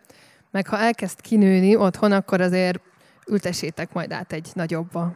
meg 0.51 0.67
ha 0.67 0.77
elkezd 0.77 1.21
kinőni 1.21 1.75
otthon, 1.75 2.11
akkor 2.11 2.41
azért 2.41 2.81
ültessétek 3.32 3.94
majd 3.94 4.12
át 4.12 4.32
egy 4.32 4.50
nagyobba. 4.54 5.15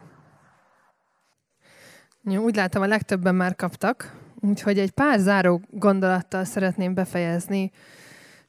Jó, 2.22 2.42
úgy 2.42 2.56
látom, 2.56 2.82
a 2.82 2.86
legtöbben 2.86 3.34
már 3.34 3.56
kaptak, 3.56 4.16
úgyhogy 4.40 4.78
egy 4.78 4.90
pár 4.90 5.18
záró 5.18 5.60
gondolattal 5.70 6.44
szeretném 6.44 6.94
befejezni 6.94 7.70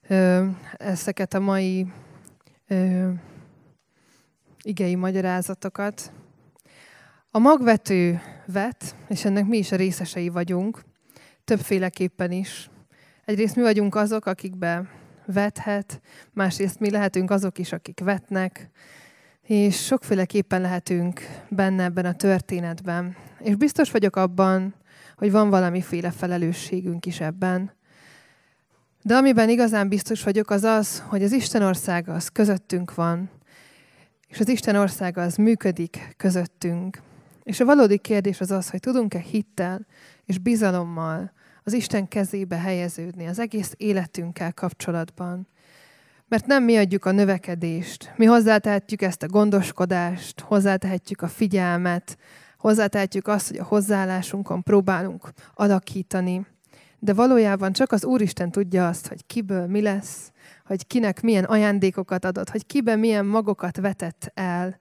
ö, 0.07 0.45
ezeket 0.77 1.33
a 1.33 1.39
mai 1.39 1.87
ö, 2.67 3.09
igei 4.61 4.95
magyarázatokat. 4.95 6.11
A 7.31 7.39
magvető 7.39 8.21
vet, 8.45 8.95
és 9.07 9.25
ennek 9.25 9.45
mi 9.45 9.57
is 9.57 9.71
a 9.71 9.75
részesei 9.75 10.29
vagyunk, 10.29 10.83
többféleképpen 11.43 12.31
is. 12.31 12.69
Egyrészt 13.25 13.55
mi 13.55 13.61
vagyunk 13.61 13.95
azok, 13.95 14.25
akikbe 14.25 14.89
vethet, 15.25 16.01
másrészt 16.33 16.79
mi 16.79 16.89
lehetünk 16.89 17.31
azok 17.31 17.57
is, 17.57 17.71
akik 17.71 17.99
vetnek, 17.99 18.69
és 19.47 19.85
sokféleképpen 19.85 20.61
lehetünk 20.61 21.21
benne 21.49 21.83
ebben 21.83 22.05
a 22.05 22.13
történetben. 22.13 23.15
És 23.39 23.55
biztos 23.55 23.91
vagyok 23.91 24.15
abban, 24.15 24.75
hogy 25.15 25.31
van 25.31 25.49
valamiféle 25.49 26.11
felelősségünk 26.11 27.05
is 27.05 27.19
ebben. 27.19 27.71
De 29.01 29.15
amiben 29.15 29.49
igazán 29.49 29.87
biztos 29.87 30.23
vagyok, 30.23 30.49
az 30.49 30.63
az, 30.63 31.03
hogy 31.07 31.23
az 31.23 31.31
Isten 31.31 31.61
országa 31.61 32.13
az 32.13 32.27
közöttünk 32.27 32.95
van, 32.95 33.29
és 34.27 34.39
az 34.39 34.47
Isten 34.47 34.75
országa 34.75 35.21
az 35.21 35.35
működik 35.35 36.13
közöttünk. 36.17 37.01
És 37.43 37.59
a 37.59 37.65
valódi 37.65 37.97
kérdés 37.97 38.41
az 38.41 38.51
az, 38.51 38.69
hogy 38.69 38.79
tudunk-e 38.79 39.19
hittel 39.19 39.85
és 40.25 40.37
bizalommal 40.37 41.31
az 41.63 41.73
Isten 41.73 42.07
kezébe 42.07 42.57
helyeződni 42.57 43.27
az 43.27 43.39
egész 43.39 43.73
életünkkel 43.77 44.53
kapcsolatban. 44.53 45.47
Mert 46.29 46.45
nem 46.45 46.63
mi 46.63 46.77
adjuk 46.77 47.05
a 47.05 47.11
növekedést, 47.11 48.13
mi 48.15 48.25
hozzátehetjük 48.25 49.01
ezt 49.01 49.23
a 49.23 49.27
gondoskodást, 49.27 50.39
hozzátehetjük 50.39 51.21
a 51.21 51.27
figyelmet, 51.27 52.17
hozzátehetjük 52.57 53.27
azt, 53.27 53.47
hogy 53.47 53.57
a 53.57 53.63
hozzáállásunkon 53.63 54.63
próbálunk 54.63 55.29
alakítani. 55.53 56.45
De 56.99 57.13
valójában 57.13 57.73
csak 57.73 57.91
az 57.91 58.05
Úristen 58.05 58.51
tudja 58.51 58.87
azt, 58.87 59.07
hogy 59.07 59.25
kiből 59.25 59.67
mi 59.67 59.81
lesz, 59.81 60.31
hogy 60.65 60.87
kinek 60.87 61.21
milyen 61.21 61.43
ajándékokat 61.43 62.25
adott, 62.25 62.49
hogy 62.49 62.65
kiben 62.65 62.99
milyen 62.99 63.25
magokat 63.25 63.77
vetett 63.77 64.31
el. 64.33 64.79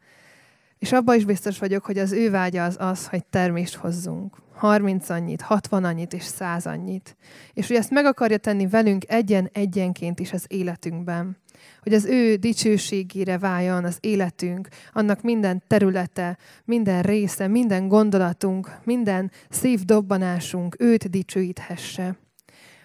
És 0.78 0.92
abban 0.92 1.16
is 1.16 1.24
biztos 1.24 1.58
vagyok, 1.58 1.84
hogy 1.84 1.98
az 1.98 2.12
ő 2.12 2.30
vágya 2.30 2.64
az 2.64 2.76
az, 2.78 3.06
hogy 3.06 3.24
termést 3.24 3.74
hozzunk. 3.74 4.36
30 4.56 5.08
annyit, 5.08 5.40
60 5.40 5.84
annyit 5.84 6.12
és 6.12 6.22
100 6.22 6.66
annyit. 6.66 7.16
És 7.52 7.66
hogy 7.66 7.76
ezt 7.76 7.90
meg 7.90 8.04
akarja 8.04 8.36
tenni 8.36 8.66
velünk 8.66 9.04
egyen-egyenként 9.08 10.20
is 10.20 10.32
az 10.32 10.44
életünkben. 10.48 11.36
Hogy 11.82 11.94
az 11.94 12.04
ő 12.04 12.34
dicsőségére 12.34 13.38
váljon 13.38 13.84
az 13.84 13.98
életünk, 14.00 14.68
annak 14.92 15.22
minden 15.22 15.62
területe, 15.66 16.38
minden 16.64 17.02
része, 17.02 17.46
minden 17.46 17.88
gondolatunk, 17.88 18.70
minden 18.84 19.30
szívdobbanásunk 19.48 20.76
őt 20.78 21.10
dicsőíthesse. 21.10 22.16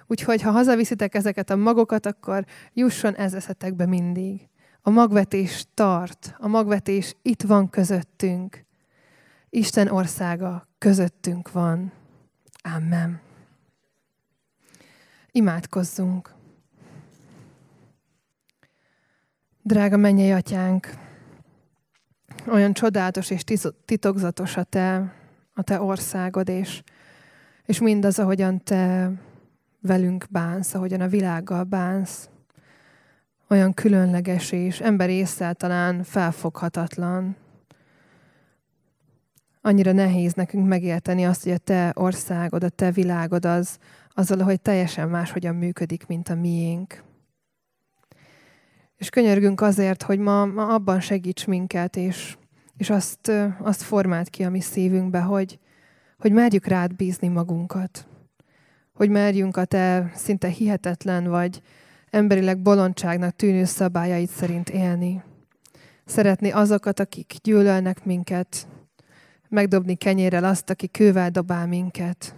Úgyhogy, 0.08 0.42
ha 0.42 0.52
hazaviszitek 0.52 1.16
ezeket 1.16 1.50
a 1.50 1.56
magokat, 1.56 2.06
akkor 2.06 2.46
jusson 2.74 3.16
ez 3.16 3.34
eszetekbe 3.34 3.86
mindig. 3.86 4.51
A 4.82 4.90
magvetés 4.90 5.66
tart, 5.74 6.36
a 6.38 6.48
magvetés 6.48 7.16
itt 7.22 7.42
van 7.42 7.70
közöttünk. 7.70 8.66
Isten 9.50 9.88
országa 9.88 10.68
közöttünk 10.78 11.52
van. 11.52 11.92
Amen. 12.76 13.22
Imádkozzunk. 15.32 16.34
Drága 19.62 19.98
mennyei 19.98 20.32
atyánk, 20.32 20.90
olyan 22.48 22.74
csodálatos 22.74 23.30
és 23.30 23.44
titokzatos 23.86 24.58
a 24.58 24.64
te, 24.64 25.14
a 25.54 25.64
te 25.64 25.82
országod, 25.82 26.50
és, 26.50 26.84
és 27.66 27.80
mindaz, 27.80 28.20
ahogyan 28.20 28.64
te 28.64 29.12
velünk 29.80 30.26
bánsz, 30.30 30.74
ahogyan 30.74 31.02
a 31.02 31.08
világgal 31.08 31.64
bánsz, 31.64 32.30
olyan 33.52 33.74
különleges 33.74 34.52
és 34.52 34.80
ember 34.80 35.28
talán 35.54 36.04
felfoghatatlan, 36.04 37.36
annyira 39.62 39.92
nehéz 39.92 40.34
nekünk 40.34 40.68
megérteni 40.68 41.26
azt, 41.26 41.44
hogy 41.44 41.52
a 41.52 41.58
te 41.58 41.92
országod, 41.96 42.64
a 42.64 42.70
te 42.70 42.92
világod 42.92 43.46
az, 43.46 43.78
az 44.10 44.30
valahogy 44.30 44.62
teljesen 44.62 45.10
máshogyan 45.10 45.56
működik, 45.56 46.06
mint 46.06 46.30
a 46.30 46.36
miénk. 46.36 47.04
És 48.98 49.10
könyörgünk 49.10 49.62
azért, 49.62 50.04
hogy 50.04 50.20
ma, 50.20 50.46
ma 50.46 50.68
abban 50.68 51.00
segíts 51.00 51.48
minket, 51.48 51.96
és, 51.96 52.38
és 52.78 52.90
azt, 52.90 53.32
azt 53.62 53.82
formált 53.82 54.30
ki 54.30 54.44
a 54.44 54.50
mi 54.50 54.60
szívünkbe, 54.60 55.20
hogy, 55.20 55.60
hogy 56.18 56.32
merjük 56.32 56.66
rád 56.66 56.96
bízni 56.96 57.28
magunkat. 57.28 58.08
Hogy 58.94 59.10
merjünk 59.10 59.58
a 59.58 59.66
te 59.66 60.12
szinte 60.16 60.48
hihetetlen, 60.48 61.28
vagy 61.28 61.62
emberileg 62.12 62.62
bolondságnak 62.62 63.36
tűnő 63.36 63.64
szabályait 63.64 64.30
szerint 64.30 64.70
élni. 64.70 65.24
Szeretni 66.06 66.52
azokat, 66.52 67.00
akik 67.00 67.34
gyűlölnek 67.44 68.06
minket, 68.06 68.68
megdobni 69.50 69.96
kenyérrel 69.96 70.44
azt, 70.44 70.70
aki 70.70 70.88
kővel 70.88 71.30
dobál 71.30 71.68
minket, 71.68 72.36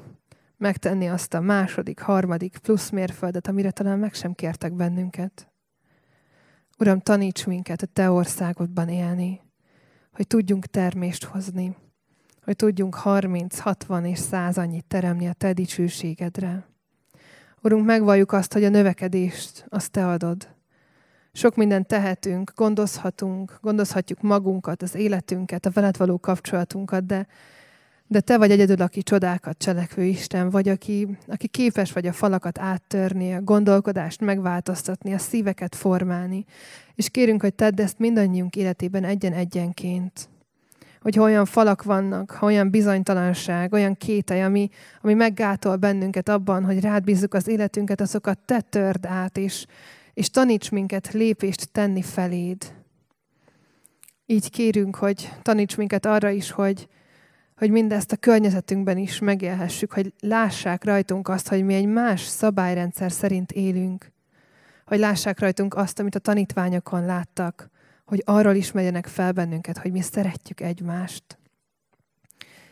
megtenni 0.58 1.08
azt 1.08 1.34
a 1.34 1.40
második, 1.40 2.00
harmadik 2.00 2.58
plusz 2.58 2.90
mérföldet, 2.90 3.48
amire 3.48 3.72
talán 3.72 4.00
meg 4.00 4.14
sem 4.14 4.34
kértek 4.34 4.74
bennünket. 4.74 5.52
Uram, 6.78 7.00
taníts 7.00 7.46
minket 7.46 7.82
a 7.82 7.86
Te 7.86 8.12
országodban 8.12 8.90
élni, 8.90 9.42
hogy 10.12 10.28
tudjunk 10.28 10.66
termést 10.66 11.24
hozni, 11.24 11.76
hogy 12.44 12.56
tudjunk 12.56 12.96
30, 12.96 13.60
60 13.60 14.06
és 14.06 14.20
100 14.20 14.58
annyit 14.58 14.86
teremni 14.86 15.28
a 15.28 15.34
Te 15.34 15.54
dicsőségedre. 15.54 16.73
Urunk, 17.64 17.86
megvalljuk 17.86 18.32
azt, 18.32 18.54
hogy 18.54 18.64
a 18.64 18.70
növekedést 18.70 19.66
azt 19.70 19.92
Te 19.92 20.08
adod, 20.08 20.48
sok 21.34 21.56
mindent 21.56 21.88
tehetünk, 21.88 22.52
gondozhatunk, 22.56 23.58
gondozhatjuk 23.62 24.22
magunkat, 24.22 24.82
az 24.82 24.96
életünket, 24.96 25.66
a 25.66 25.70
veled 25.70 25.98
való 25.98 26.20
kapcsolatunkat, 26.20 27.06
de, 27.06 27.28
de 28.08 28.20
te 28.20 28.38
vagy 28.38 28.52
egyedül, 28.52 28.82
aki 28.82 29.04
csodákat 29.04 29.58
cselekvő 29.58 30.04
Isten, 30.04 30.50
vagy 30.50 30.70
aki, 30.70 31.08
aki 31.28 31.48
képes 31.48 31.92
vagy 31.92 32.08
a 32.08 32.14
falakat 32.14 32.60
áttörni, 32.60 33.34
a 33.34 33.42
gondolkodást 33.42 34.22
megváltoztatni, 34.22 35.14
a 35.14 35.18
szíveket 35.18 35.76
formálni. 35.76 36.46
És 36.96 37.10
kérünk, 37.10 37.42
hogy 37.42 37.54
tedd 37.54 37.82
ezt 37.82 38.00
mindannyiunk 38.00 38.56
életében 38.56 39.04
egyen-egyenként. 39.04 40.30
Hogy 41.04 41.20
olyan 41.20 41.46
falak 41.46 41.84
vannak, 41.84 42.38
olyan 42.42 42.70
bizonytalanság, 42.70 43.74
olyan 43.74 43.94
kételj, 43.94 44.42
ami, 44.42 44.70
ami 45.02 45.14
meggátol 45.14 45.76
bennünket 45.76 46.30
abban, 46.30 46.64
hogy 46.64 46.80
rád 46.80 47.04
bízzuk 47.04 47.34
az 47.34 47.48
életünket, 47.48 48.02
azokat 48.02 48.40
te 48.46 48.62
törd 48.62 49.06
át, 49.06 49.38
és, 49.38 49.66
és 50.14 50.30
taníts 50.30 50.72
minket 50.72 51.12
lépést 51.12 51.72
tenni 51.72 52.02
feléd. 52.02 52.74
Így 54.26 54.50
kérünk, 54.50 54.96
hogy 54.96 55.30
taníts 55.42 55.78
minket 55.78 56.06
arra 56.06 56.30
is, 56.30 56.52
hogy, 56.52 56.88
hogy 57.56 57.70
mindezt 57.70 58.12
a 58.12 58.18
környezetünkben 58.18 58.98
is 58.98 59.20
megélhessük, 59.20 59.94
hogy 59.94 60.14
lássák 60.20 60.84
rajtunk 60.84 61.28
azt, 61.28 61.48
hogy 61.48 61.64
mi 61.64 61.74
egy 61.74 61.88
más 61.88 62.22
szabályrendszer 62.22 63.12
szerint 63.12 63.52
élünk, 63.52 64.12
hogy 64.86 65.00
lássák 65.00 65.40
rajtunk 65.40 65.76
azt, 65.76 66.00
amit 66.00 66.16
a 66.16 66.20
tanítványokon 66.20 67.06
láttak, 67.06 67.72
hogy 68.14 68.22
arról 68.26 68.56
ismerjenek 68.56 69.08
fel 69.08 69.32
bennünket, 69.32 69.78
hogy 69.78 69.92
mi 69.92 70.02
szeretjük 70.02 70.62
egymást. 70.62 71.38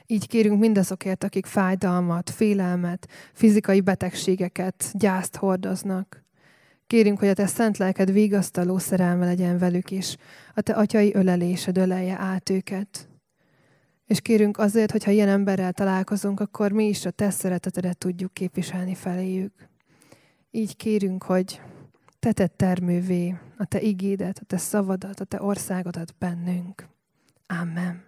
Így 0.06 0.28
kérünk 0.28 0.60
mindazokért, 0.60 1.24
akik 1.24 1.46
fájdalmat, 1.46 2.30
félelmet, 2.30 3.08
fizikai 3.34 3.82
betegségeket, 3.82 4.92
gyászt 4.94 5.36
hordoznak. 5.36 6.24
Kérünk, 6.88 7.20
hogy 7.20 7.28
a 7.28 7.34
te 7.34 7.46
szent 7.46 7.78
lelked 7.78 8.12
vigasztaló 8.12 8.78
szerelme 8.78 9.26
legyen 9.26 9.58
velük 9.58 9.92
is, 9.92 10.18
a 10.54 10.62
te 10.62 10.74
atyai 10.74 11.14
ölelésed 11.14 11.78
ölelje 11.78 12.18
át 12.20 12.50
őket. 12.50 13.10
És 14.06 14.22
kérünk 14.22 14.58
azért, 14.58 14.92
hogyha 14.92 15.12
ilyen 15.12 15.30
emberrel 15.30 15.74
találkozunk, 15.74 16.39
akkor 16.39 16.72
mi 16.72 16.88
is 16.88 17.06
a 17.06 17.12
te 17.12 17.30
szeretetedet 17.30 17.98
tudjuk 17.98 18.34
képviselni 18.34 18.96
feléjük. 18.96 19.54
Így 20.52 20.76
kérünk, 20.76 21.24
hogy 21.24 21.62
te 22.20 22.48
termővé 22.48 23.36
a 23.62 23.66
te 23.66 23.82
igédet, 23.82 24.39
a 24.39 24.45
te 24.45 24.57
szavadat, 24.57 25.20
a 25.20 25.24
te 25.24 25.41
országodat 25.41 26.16
bennünk. 26.20 26.88
Amen. 27.47 28.03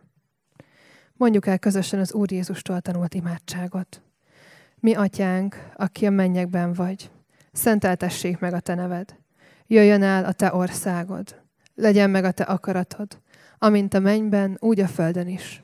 Mondjuk 1.14 1.48
el 1.48 1.60
közösen 1.60 2.00
az 2.00 2.14
Úr 2.14 2.32
Jézustól 2.32 2.82
tanult 2.82 3.14
imádságot. 3.14 4.02
Mi 4.80 4.94
atyánk, 4.94 5.70
aki 5.76 6.06
a 6.06 6.10
mennyekben 6.10 6.74
vagy, 6.74 7.12
szenteltessék 7.52 8.40
meg 8.40 8.54
a 8.54 8.60
te 8.60 8.76
neved. 8.76 9.16
Jöjjön 9.68 10.04
el 10.04 10.26
a 10.26 10.32
te 10.32 10.54
országod. 10.54 11.42
Legyen 11.76 12.10
meg 12.10 12.24
a 12.24 12.32
te 12.32 12.44
akaratod, 12.44 13.22
amint 13.58 13.94
a 13.94 14.00
mennyben, 14.00 14.58
úgy 14.60 14.80
a 14.80 14.88
földön 14.88 15.28
is. 15.28 15.64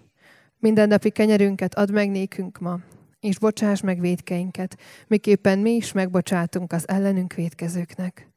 Mindennapi 0.58 1.10
kenyerünket 1.10 1.76
add 1.76 1.92
meg 1.92 2.10
nékünk 2.10 2.60
ma, 2.60 2.80
és 3.20 3.40
bocsáss 3.40 3.82
meg 3.82 4.00
védkeinket, 4.00 4.78
miképpen 5.08 5.60
mi 5.60 5.72
is 5.72 5.92
megbocsátunk 5.92 6.74
az 6.74 6.88
ellenünk 6.88 7.34
védkezőknek. 7.34 8.30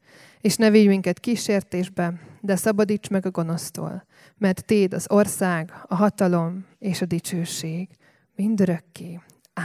És 0.43 0.57
ne 0.57 0.71
vigy 0.71 0.87
minket 0.87 1.21
kísértésbe, 1.21 2.21
de 2.41 2.57
szabadíts 2.57 3.09
meg 3.09 3.27
a 3.27 3.31
gonosztól, 3.31 4.07
mert 4.39 4.65
Téd 4.65 4.95
az 4.95 5.07
ország, 5.11 5.73
a 5.87 5.95
hatalom 5.95 6.67
és 6.79 7.03
a 7.03 7.07
dicsőség 7.07 7.89
mindörökké. 8.35 9.21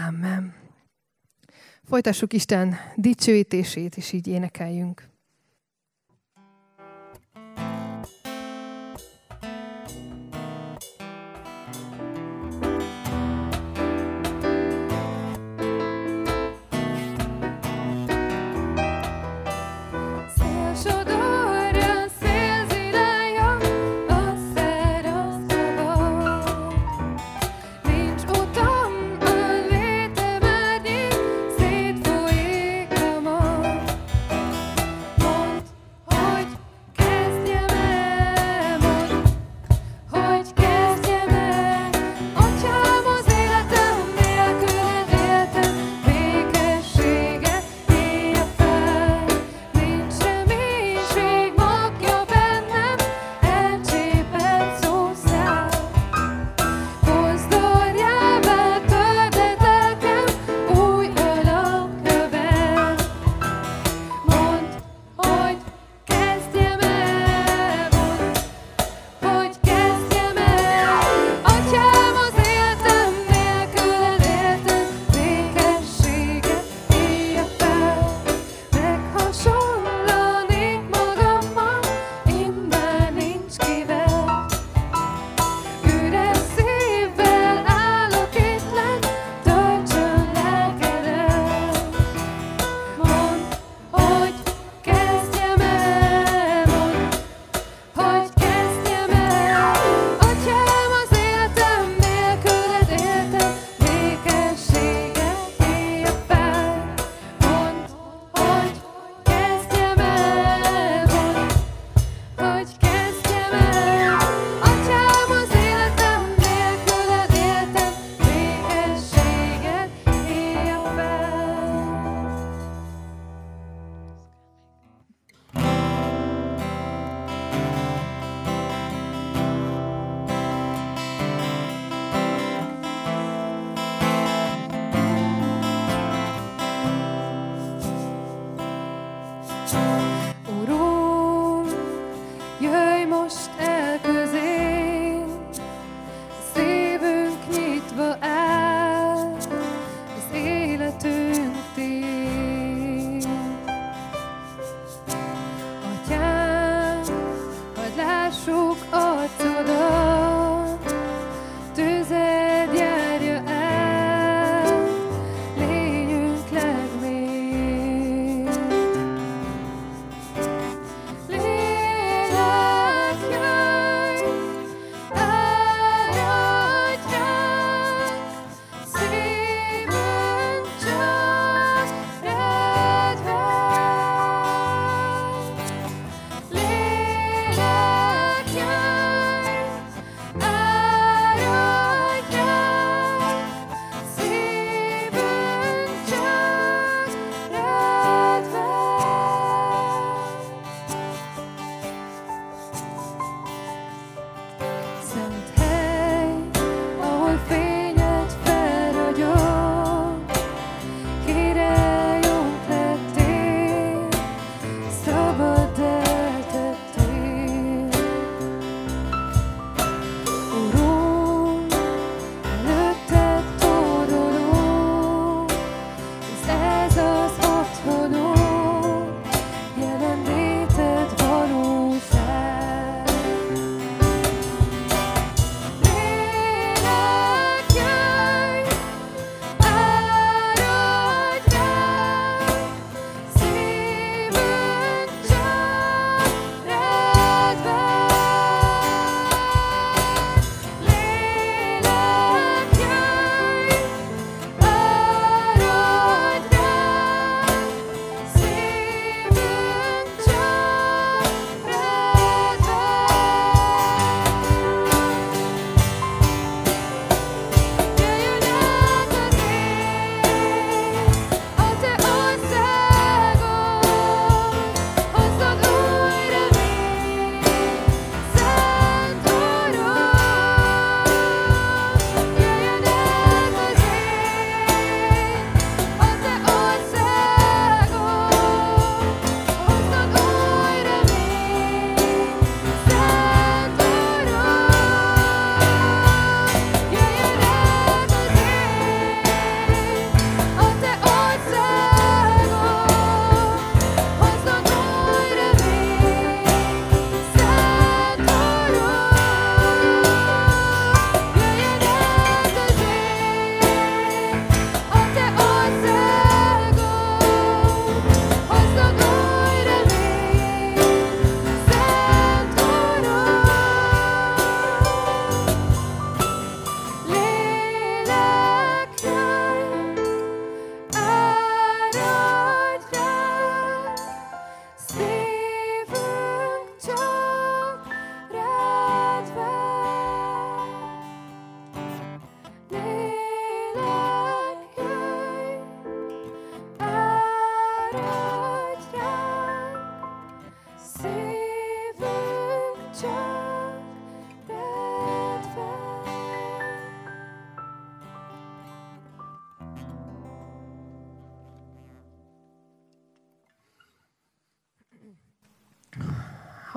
Amen. 0.08 0.54
Folytassuk 1.84 2.34
Isten 2.34 2.76
dicsőítését, 2.96 3.98
és 3.98 4.12
így 4.12 4.28
énekeljünk. 4.28 5.10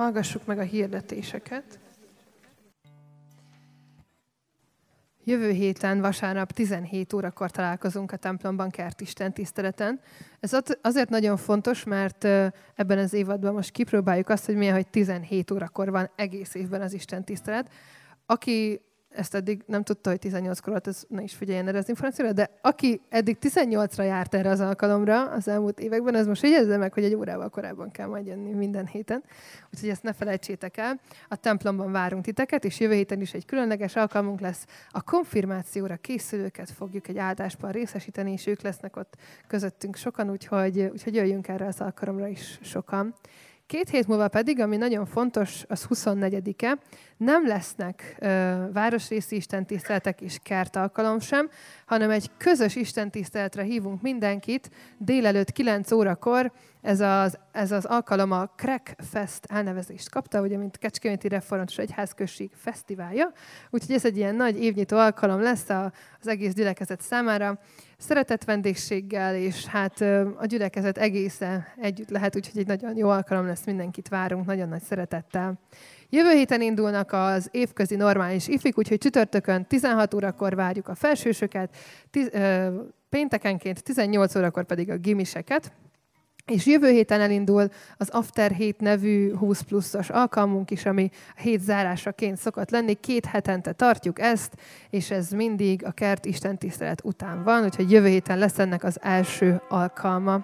Hallgassuk 0.01 0.45
meg 0.45 0.59
a 0.59 0.63
hirdetéseket. 0.63 1.79
Jövő 5.23 5.51
héten, 5.51 6.01
vasárnap 6.01 6.51
17 6.51 7.13
órakor 7.13 7.51
találkozunk 7.51 8.11
a 8.11 8.17
templomban 8.17 8.69
kertisten 8.69 9.33
tiszteleten. 9.33 9.99
Ez 10.39 10.57
azért 10.81 11.09
nagyon 11.09 11.37
fontos, 11.37 11.83
mert 11.83 12.23
ebben 12.75 12.97
az 12.97 13.13
évadban 13.13 13.53
most 13.53 13.71
kipróbáljuk 13.71 14.29
azt, 14.29 14.45
hogy 14.45 14.55
milyen, 14.55 14.73
hogy 14.73 14.87
17 14.87 15.51
órakor 15.51 15.91
van 15.91 16.09
egész 16.15 16.53
évben 16.53 16.81
az 16.81 16.93
Isten 16.93 17.23
tisztelet. 17.23 17.71
Aki 18.25 18.81
ezt 19.13 19.35
eddig 19.35 19.63
nem 19.65 19.83
tudta, 19.83 20.09
hogy 20.09 20.19
18-kor 20.21 20.69
volt, 20.69 20.87
ez 20.87 21.03
ne 21.07 21.21
is 21.21 21.33
figyeljen 21.33 21.75
az 21.75 21.89
információra, 21.89 22.31
de 22.31 22.49
aki 22.61 23.01
eddig 23.09 23.37
18-ra 23.41 24.03
járt 24.03 24.35
erre 24.35 24.49
az 24.49 24.59
alkalomra 24.59 25.31
az 25.31 25.47
elmúlt 25.47 25.79
években, 25.79 26.15
az 26.15 26.27
most 26.27 26.43
jegyezze 26.43 26.77
meg, 26.77 26.93
hogy 26.93 27.03
egy 27.03 27.15
órával 27.15 27.49
korábban 27.49 27.91
kell 27.91 28.07
majd 28.07 28.25
jönni 28.25 28.53
minden 28.53 28.87
héten. 28.87 29.23
Úgyhogy 29.73 29.89
ezt 29.89 30.03
ne 30.03 30.13
felejtsétek 30.13 30.77
el. 30.77 30.99
A 31.27 31.35
templomban 31.35 31.91
várunk 31.91 32.23
titeket, 32.23 32.65
és 32.65 32.79
jövő 32.79 32.93
héten 32.93 33.21
is 33.21 33.33
egy 33.33 33.45
különleges 33.45 33.95
alkalmunk 33.95 34.39
lesz. 34.39 34.65
A 34.89 35.01
konfirmációra 35.01 35.95
készülőket 35.95 36.69
fogjuk 36.69 37.07
egy 37.07 37.17
áldásban 37.17 37.71
részesíteni, 37.71 38.31
és 38.31 38.47
ők 38.47 38.61
lesznek 38.61 38.95
ott 38.95 39.15
közöttünk 39.47 39.95
sokan, 39.95 40.29
úgyhogy, 40.29 40.81
úgyhogy 40.81 41.15
jöjjünk 41.15 41.47
erre 41.47 41.65
az 41.65 41.81
alkalomra 41.81 42.27
is 42.27 42.59
sokan. 42.61 43.13
Két 43.71 43.89
hét 43.89 44.07
múlva 44.07 44.27
pedig, 44.27 44.59
ami 44.59 44.77
nagyon 44.77 45.05
fontos, 45.05 45.63
az 45.67 45.85
24-e, 45.89 46.77
nem 47.17 47.47
lesznek 47.47 48.15
ö, 48.19 48.53
városrészi 48.73 49.35
istentiszteletek 49.35 50.21
és 50.21 50.37
kertalkalom 50.43 51.19
sem, 51.19 51.49
hanem 51.85 52.09
egy 52.09 52.29
közös 52.37 52.75
istentiszteletre 52.75 53.63
hívunk 53.63 54.01
mindenkit 54.01 54.69
délelőtt 54.97 55.51
9 55.51 55.91
órakor. 55.91 56.51
Ez 56.81 56.99
az, 56.99 57.37
ez 57.51 57.71
az 57.71 57.85
alkalom 57.85 58.31
a 58.31 58.45
Crack 58.55 58.95
Fest 58.97 59.45
elnevezést 59.45 60.09
kapta, 60.09 60.41
ugye, 60.41 60.57
mint 60.57 60.77
Kecskeméti 60.77 61.27
Református 61.27 61.77
Egyházközség 61.77 62.51
fesztiválja. 62.55 63.31
Úgyhogy 63.69 63.95
ez 63.95 64.05
egy 64.05 64.17
ilyen 64.17 64.35
nagy 64.35 64.63
évnyitó 64.63 64.97
alkalom 64.97 65.41
lesz 65.41 65.69
az 65.69 66.27
egész 66.27 66.53
gyülekezet 66.53 67.01
számára. 67.01 67.59
Szeretett 67.97 68.43
vendégséggel, 68.43 69.35
és 69.35 69.65
hát 69.65 70.01
a 70.37 70.45
gyülekezet 70.45 70.97
egészen 70.97 71.65
együtt 71.75 72.09
lehet, 72.09 72.35
úgyhogy 72.35 72.59
egy 72.59 72.67
nagyon 72.67 72.97
jó 72.97 73.09
alkalom 73.09 73.45
lesz, 73.45 73.65
mindenkit 73.65 74.07
várunk, 74.07 74.45
nagyon 74.45 74.67
nagy 74.67 74.83
szeretettel. 74.83 75.59
Jövő 76.09 76.31
héten 76.31 76.61
indulnak 76.61 77.11
az 77.11 77.47
évközi 77.51 77.95
normális 77.95 78.47
ifik, 78.47 78.77
úgyhogy 78.77 78.97
csütörtökön 78.97 79.65
16 79.65 80.13
órakor 80.13 80.55
várjuk 80.55 80.87
a 80.87 80.95
felsősöket, 80.95 81.75
tiz, 82.09 82.29
ö, 82.31 82.67
péntekenként 83.09 83.83
18 83.83 84.35
órakor 84.35 84.63
pedig 84.65 84.89
a 84.89 84.97
gimiseket. 84.97 85.71
És 86.45 86.65
jövő 86.65 86.89
héten 86.89 87.21
elindul 87.21 87.67
az 87.97 88.09
After 88.09 88.51
Hét 88.51 88.79
nevű 88.79 89.35
20 89.35 89.61
pluszos 89.61 90.09
alkalmunk 90.09 90.71
is, 90.71 90.85
ami 90.85 91.09
a 91.35 91.41
hét 91.41 91.61
zárásaként 91.61 92.37
szokott 92.37 92.69
lenni. 92.69 92.93
Két 92.93 93.25
hetente 93.25 93.71
tartjuk 93.71 94.19
ezt, 94.19 94.53
és 94.89 95.11
ez 95.11 95.29
mindig 95.29 95.85
a 95.85 95.91
kert 95.91 96.25
Isten 96.25 96.57
tisztelet 96.57 97.01
után 97.03 97.43
van, 97.43 97.63
úgyhogy 97.63 97.91
jövő 97.91 98.07
héten 98.07 98.37
lesz 98.37 98.59
ennek 98.59 98.83
az 98.83 98.97
első 99.01 99.61
alkalma. 99.69 100.43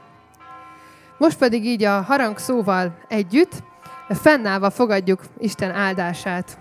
Most 1.17 1.37
pedig 1.37 1.65
így 1.65 1.83
a 1.83 2.01
harang 2.01 2.37
szóval 2.37 2.97
együtt 3.07 3.63
fennállva 4.09 4.69
fogadjuk 4.69 5.21
Isten 5.37 5.71
áldását. 5.71 6.57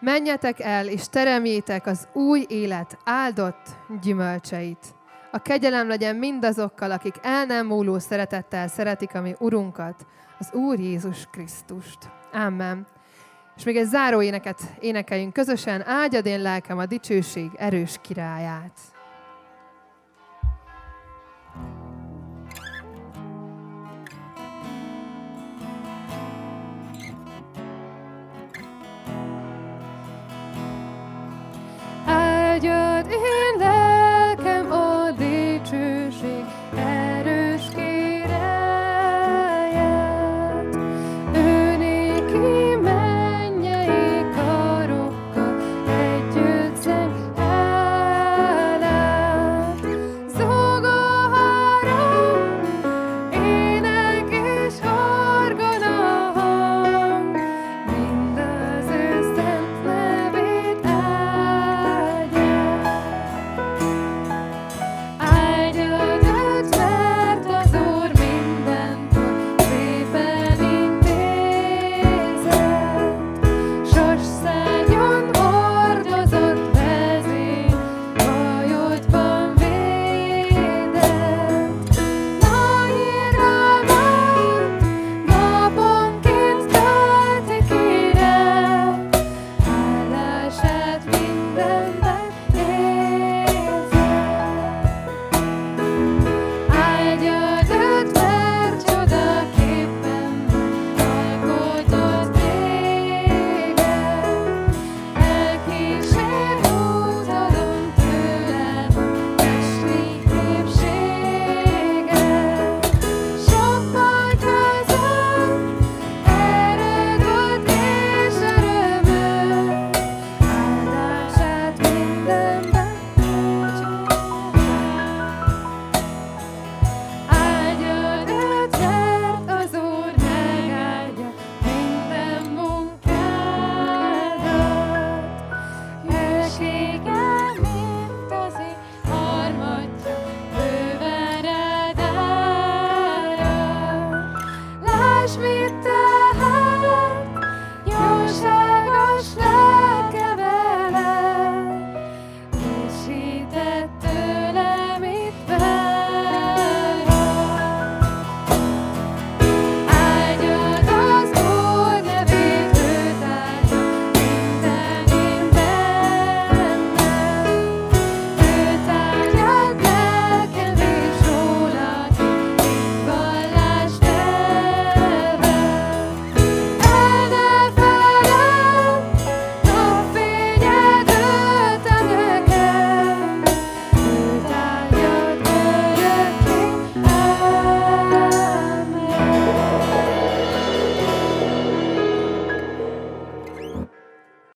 Menjetek 0.00 0.60
el, 0.60 0.88
és 0.88 1.08
teremjétek 1.08 1.86
az 1.86 2.08
új 2.12 2.44
élet 2.48 2.98
áldott 3.04 3.66
gyümölcseit. 4.02 4.94
A 5.30 5.38
kegyelem 5.38 5.88
legyen 5.88 6.16
mindazokkal, 6.16 6.90
akik 6.90 7.14
el 7.22 7.44
nem 7.44 7.66
múló 7.66 7.98
szeretettel 7.98 8.68
szeretik 8.68 9.14
a 9.14 9.20
mi 9.20 9.34
Urunkat, 9.38 10.06
az 10.38 10.52
Úr 10.52 10.78
Jézus 10.78 11.26
Krisztust. 11.30 11.98
Amen. 12.32 12.86
És 13.56 13.64
még 13.64 13.76
egy 13.76 13.86
záró 13.86 14.22
éneket 14.22 14.60
énekeljünk 14.80 15.32
közösen. 15.32 15.86
Áldjad 15.86 16.26
én 16.26 16.40
lelkem 16.40 16.78
a 16.78 16.86
dicsőség 16.86 17.50
erős 17.56 17.98
királyát. 18.02 18.78
áldjad 21.54 21.95
in 33.12 33.65